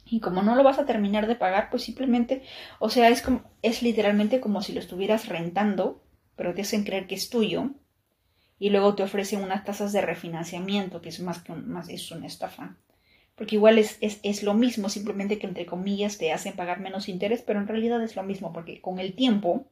Y 0.04 0.18
como 0.18 0.42
no 0.42 0.56
lo 0.56 0.64
vas 0.64 0.80
a 0.80 0.86
terminar 0.86 1.28
de 1.28 1.36
pagar, 1.36 1.70
pues 1.70 1.84
simplemente, 1.84 2.42
o 2.80 2.90
sea, 2.90 3.10
es 3.10 3.22
como 3.22 3.42
es 3.62 3.82
literalmente 3.82 4.40
como 4.40 4.60
si 4.60 4.72
lo 4.72 4.80
estuvieras 4.80 5.28
rentando 5.28 6.02
pero 6.36 6.54
te 6.54 6.62
hacen 6.62 6.84
creer 6.84 7.06
que 7.06 7.14
es 7.14 7.30
tuyo 7.30 7.70
y 8.58 8.70
luego 8.70 8.94
te 8.94 9.02
ofrecen 9.02 9.42
unas 9.42 9.64
tasas 9.64 9.92
de 9.92 10.00
refinanciamiento, 10.00 11.02
que 11.02 11.08
es 11.08 11.20
más 11.20 11.42
que 11.42 11.52
más 11.52 11.88
es 11.88 12.10
una 12.10 12.26
estafa. 12.26 12.76
Porque 13.34 13.56
igual 13.56 13.78
es, 13.78 13.98
es, 14.00 14.42
lo 14.42 14.54
mismo, 14.54 14.88
simplemente 14.88 15.38
que 15.38 15.46
entre 15.46 15.66
comillas 15.66 16.16
te 16.16 16.32
hacen 16.32 16.56
pagar 16.56 16.80
menos 16.80 17.08
interés, 17.08 17.42
pero 17.42 17.60
en 17.60 17.68
realidad 17.68 18.02
es 18.02 18.16
lo 18.16 18.22
mismo, 18.22 18.52
porque 18.52 18.80
con 18.80 18.98
el 18.98 19.14
tiempo 19.14 19.66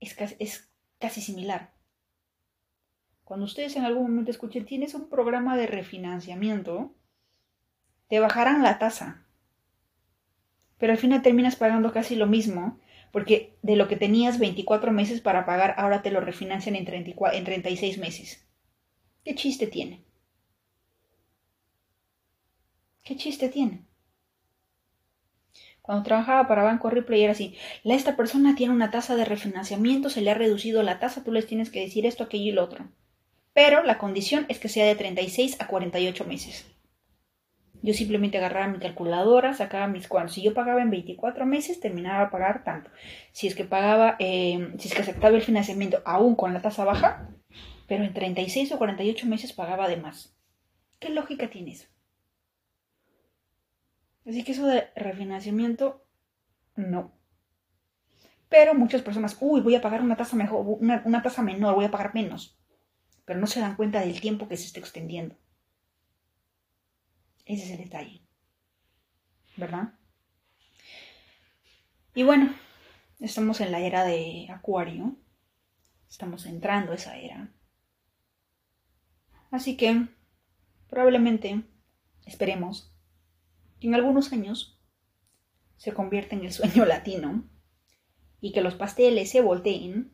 es 0.00 0.16
es 0.38 0.70
casi 0.98 1.20
similar. 1.20 1.72
Cuando 3.24 3.44
ustedes 3.44 3.76
en 3.76 3.84
algún 3.84 4.04
momento 4.04 4.30
escuchen, 4.30 4.64
tienes 4.64 4.94
un 4.94 5.08
programa 5.10 5.56
de 5.56 5.66
refinanciamiento, 5.66 6.94
te 8.08 8.20
bajarán 8.20 8.62
la 8.62 8.78
tasa. 8.78 9.26
Pero 10.78 10.92
al 10.92 10.98
final 10.98 11.22
terminas 11.22 11.56
pagando 11.56 11.92
casi 11.92 12.14
lo 12.16 12.26
mismo 12.26 12.78
porque 13.16 13.56
de 13.62 13.76
lo 13.76 13.88
que 13.88 13.96
tenías 13.96 14.38
24 14.38 14.92
meses 14.92 15.22
para 15.22 15.46
pagar, 15.46 15.74
ahora 15.78 16.02
te 16.02 16.10
lo 16.10 16.20
refinancian 16.20 16.76
en, 16.76 16.84
34, 16.84 17.38
en 17.38 17.44
36 17.44 17.96
meses. 17.96 18.46
¿Qué 19.24 19.34
chiste 19.34 19.66
tiene? 19.66 20.04
¿Qué 23.02 23.16
chiste 23.16 23.48
tiene? 23.48 23.86
Cuando 25.80 26.04
trabajaba 26.04 26.46
para 26.46 26.62
Banco 26.62 26.90
Ripley 26.90 27.22
era 27.22 27.32
así, 27.32 27.56
esta 27.84 28.18
persona 28.18 28.54
tiene 28.54 28.74
una 28.74 28.90
tasa 28.90 29.16
de 29.16 29.24
refinanciamiento, 29.24 30.10
se 30.10 30.20
le 30.20 30.30
ha 30.30 30.34
reducido 30.34 30.82
la 30.82 30.98
tasa, 30.98 31.24
tú 31.24 31.32
les 31.32 31.46
tienes 31.46 31.70
que 31.70 31.80
decir 31.80 32.04
esto, 32.04 32.24
aquello 32.24 32.50
y 32.50 32.52
lo 32.52 32.64
otro. 32.64 32.86
Pero 33.54 33.82
la 33.82 33.96
condición 33.96 34.44
es 34.50 34.58
que 34.58 34.68
sea 34.68 34.84
de 34.84 34.94
36 34.94 35.56
a 35.58 35.68
48 35.68 36.26
meses. 36.26 36.66
Yo 37.86 37.94
simplemente 37.94 38.38
agarraba 38.38 38.66
mi 38.66 38.80
calculadora, 38.80 39.54
sacaba 39.54 39.86
mis 39.86 40.08
cuantos. 40.08 40.34
Si 40.34 40.42
yo 40.42 40.54
pagaba 40.54 40.82
en 40.82 40.90
24 40.90 41.46
meses, 41.46 41.78
terminaba 41.78 42.24
de 42.24 42.30
pagar 42.32 42.64
tanto. 42.64 42.90
Si 43.30 43.46
es 43.46 43.54
que 43.54 43.62
pagaba, 43.62 44.16
eh, 44.18 44.74
si 44.76 44.88
es 44.88 44.94
que 44.94 45.02
aceptaba 45.02 45.36
el 45.36 45.42
financiamiento 45.42 46.02
aún 46.04 46.34
con 46.34 46.52
la 46.52 46.60
tasa 46.60 46.84
baja, 46.84 47.28
pero 47.86 48.02
en 48.02 48.12
36 48.12 48.72
o 48.72 48.78
48 48.78 49.28
meses 49.28 49.52
pagaba 49.52 49.86
de 49.86 49.98
más. 49.98 50.36
¿Qué 50.98 51.10
lógica 51.10 51.48
tiene 51.48 51.70
eso? 51.70 51.86
Así 54.26 54.42
que 54.42 54.50
eso 54.50 54.66
de 54.66 54.88
refinanciamiento, 54.96 56.04
no. 56.74 57.12
Pero 58.48 58.74
muchas 58.74 59.02
personas, 59.02 59.36
uy, 59.38 59.60
voy 59.60 59.76
a 59.76 59.80
pagar 59.80 60.02
una 60.02 60.16
tasa 60.16 60.34
mejor, 60.34 60.64
una, 60.66 61.02
una 61.04 61.22
tasa 61.22 61.40
menor, 61.40 61.76
voy 61.76 61.84
a 61.84 61.92
pagar 61.92 62.14
menos. 62.14 62.58
Pero 63.24 63.38
no 63.38 63.46
se 63.46 63.60
dan 63.60 63.76
cuenta 63.76 64.00
del 64.00 64.20
tiempo 64.20 64.48
que 64.48 64.56
se 64.56 64.66
está 64.66 64.80
extendiendo. 64.80 65.36
Ese 67.46 67.64
es 67.64 67.70
el 67.70 67.78
detalle. 67.78 68.22
¿Verdad? 69.56 69.94
Y 72.14 72.24
bueno, 72.24 72.54
estamos 73.20 73.60
en 73.60 73.72
la 73.72 73.80
era 73.80 74.04
de 74.04 74.48
Acuario. 74.50 75.16
Estamos 76.10 76.44
entrando 76.46 76.92
a 76.92 76.96
esa 76.96 77.16
era. 77.16 77.52
Así 79.50 79.76
que 79.76 80.08
probablemente, 80.88 81.62
esperemos, 82.26 82.92
que 83.80 83.86
en 83.86 83.94
algunos 83.94 84.32
años 84.32 84.80
se 85.76 85.92
convierta 85.92 86.34
en 86.34 86.44
el 86.44 86.52
sueño 86.52 86.84
latino 86.86 87.48
y 88.40 88.52
que 88.52 88.60
los 88.60 88.74
pasteles 88.74 89.30
se 89.30 89.40
volteen 89.40 90.12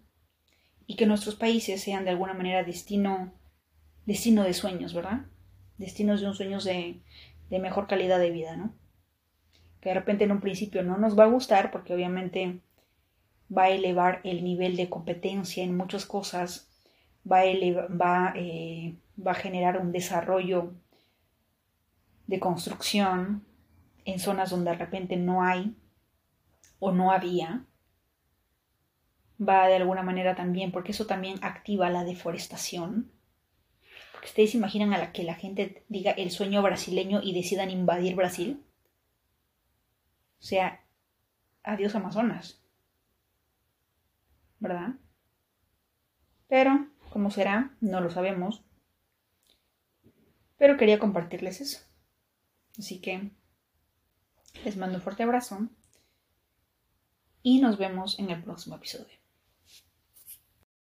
y 0.87 0.97
que 0.97 1.07
nuestros 1.07 1.37
países 1.37 1.83
sean 1.83 2.05
de 2.05 2.11
alguna 2.11 2.35
manera 2.35 2.63
destino, 2.65 3.33
destino 4.05 4.43
de 4.43 4.53
sueños, 4.53 4.93
¿verdad? 4.93 5.27
Destinos 5.83 6.21
de 6.21 6.29
un 6.29 6.35
sueños 6.35 6.65
de, 6.65 7.01
de 7.51 7.59
mejor 7.59 7.89
calidad 7.89 8.19
de 8.19 8.31
vida, 8.31 8.57
¿no? 8.57 8.73
Que 9.81 9.89
de 9.89 9.97
repente 9.97 10.25
en 10.25 10.33
un 10.33 10.41
principio 10.41 10.83
no 10.83 10.97
nos 10.97 11.19
va 11.19 11.25
a 11.25 11.29
gustar 11.29 11.73
porque 11.73 11.93
obviamente 11.93 12.61
va 13.55 13.65
a 13.65 13.71
elevar 13.71 14.21
el 14.23 14.45
nivel 14.45 14.77
de 14.77 14.89
competencia 14.89 15.65
en 15.65 15.77
muchas 15.77 16.07
cosas, 16.07 16.71
va 17.31 17.43
va, 17.89 18.33
eh, 18.37 18.95
va 19.19 19.33
a 19.33 19.43
generar 19.43 19.79
un 19.79 19.91
desarrollo 19.91 20.73
de 22.27 22.39
construcción 22.39 23.45
en 24.05 24.19
zonas 24.19 24.51
donde 24.51 24.71
de 24.71 24.77
repente 24.77 25.17
no 25.17 25.43
hay 25.43 25.75
o 26.79 26.93
no 26.93 27.13
había, 27.13 27.65
va 29.39 29.67
de 29.67 29.77
alguna 29.77 30.03
manera 30.03 30.35
también, 30.35 30.73
porque 30.73 30.93
eso 30.93 31.07
también 31.07 31.39
activa 31.43 31.91
la 31.91 32.05
deforestación. 32.05 33.11
Ustedes 34.23 34.55
imaginan 34.55 34.95
a 34.95 34.99
la 34.99 35.13
que 35.13 35.25
la 35.25 35.35
gente 35.35 35.85
diga 35.89 36.13
el 36.13 36.31
sueño 36.31 36.63
brasileño 36.63 37.21
y 37.23 37.35
decidan 37.35 37.71
invadir 37.71 38.15
Brasil. 38.15 38.65
O 40.41 40.45
sea, 40.45 40.85
adiós 41.65 41.95
Amazonas. 41.95 42.61
¿Verdad? 44.61 44.95
Pero, 46.49 46.87
¿cómo 47.11 47.31
será? 47.31 47.75
No 47.81 48.01
lo 48.01 48.11
sabemos. 48.11 48.63
Pero 50.57 50.77
quería 50.77 51.01
compartirles 51.01 51.61
eso. 51.61 51.81
Así 52.79 53.01
que 53.01 53.33
les 54.65 54.77
mando 54.77 54.97
un 54.97 55.03
fuerte 55.03 55.25
abrazo 55.25 55.69
y 57.43 57.61
nos 57.61 57.77
vemos 57.79 58.19
en 58.19 58.31
el 58.31 58.43
próximo 58.43 58.77
episodio. 58.77 59.22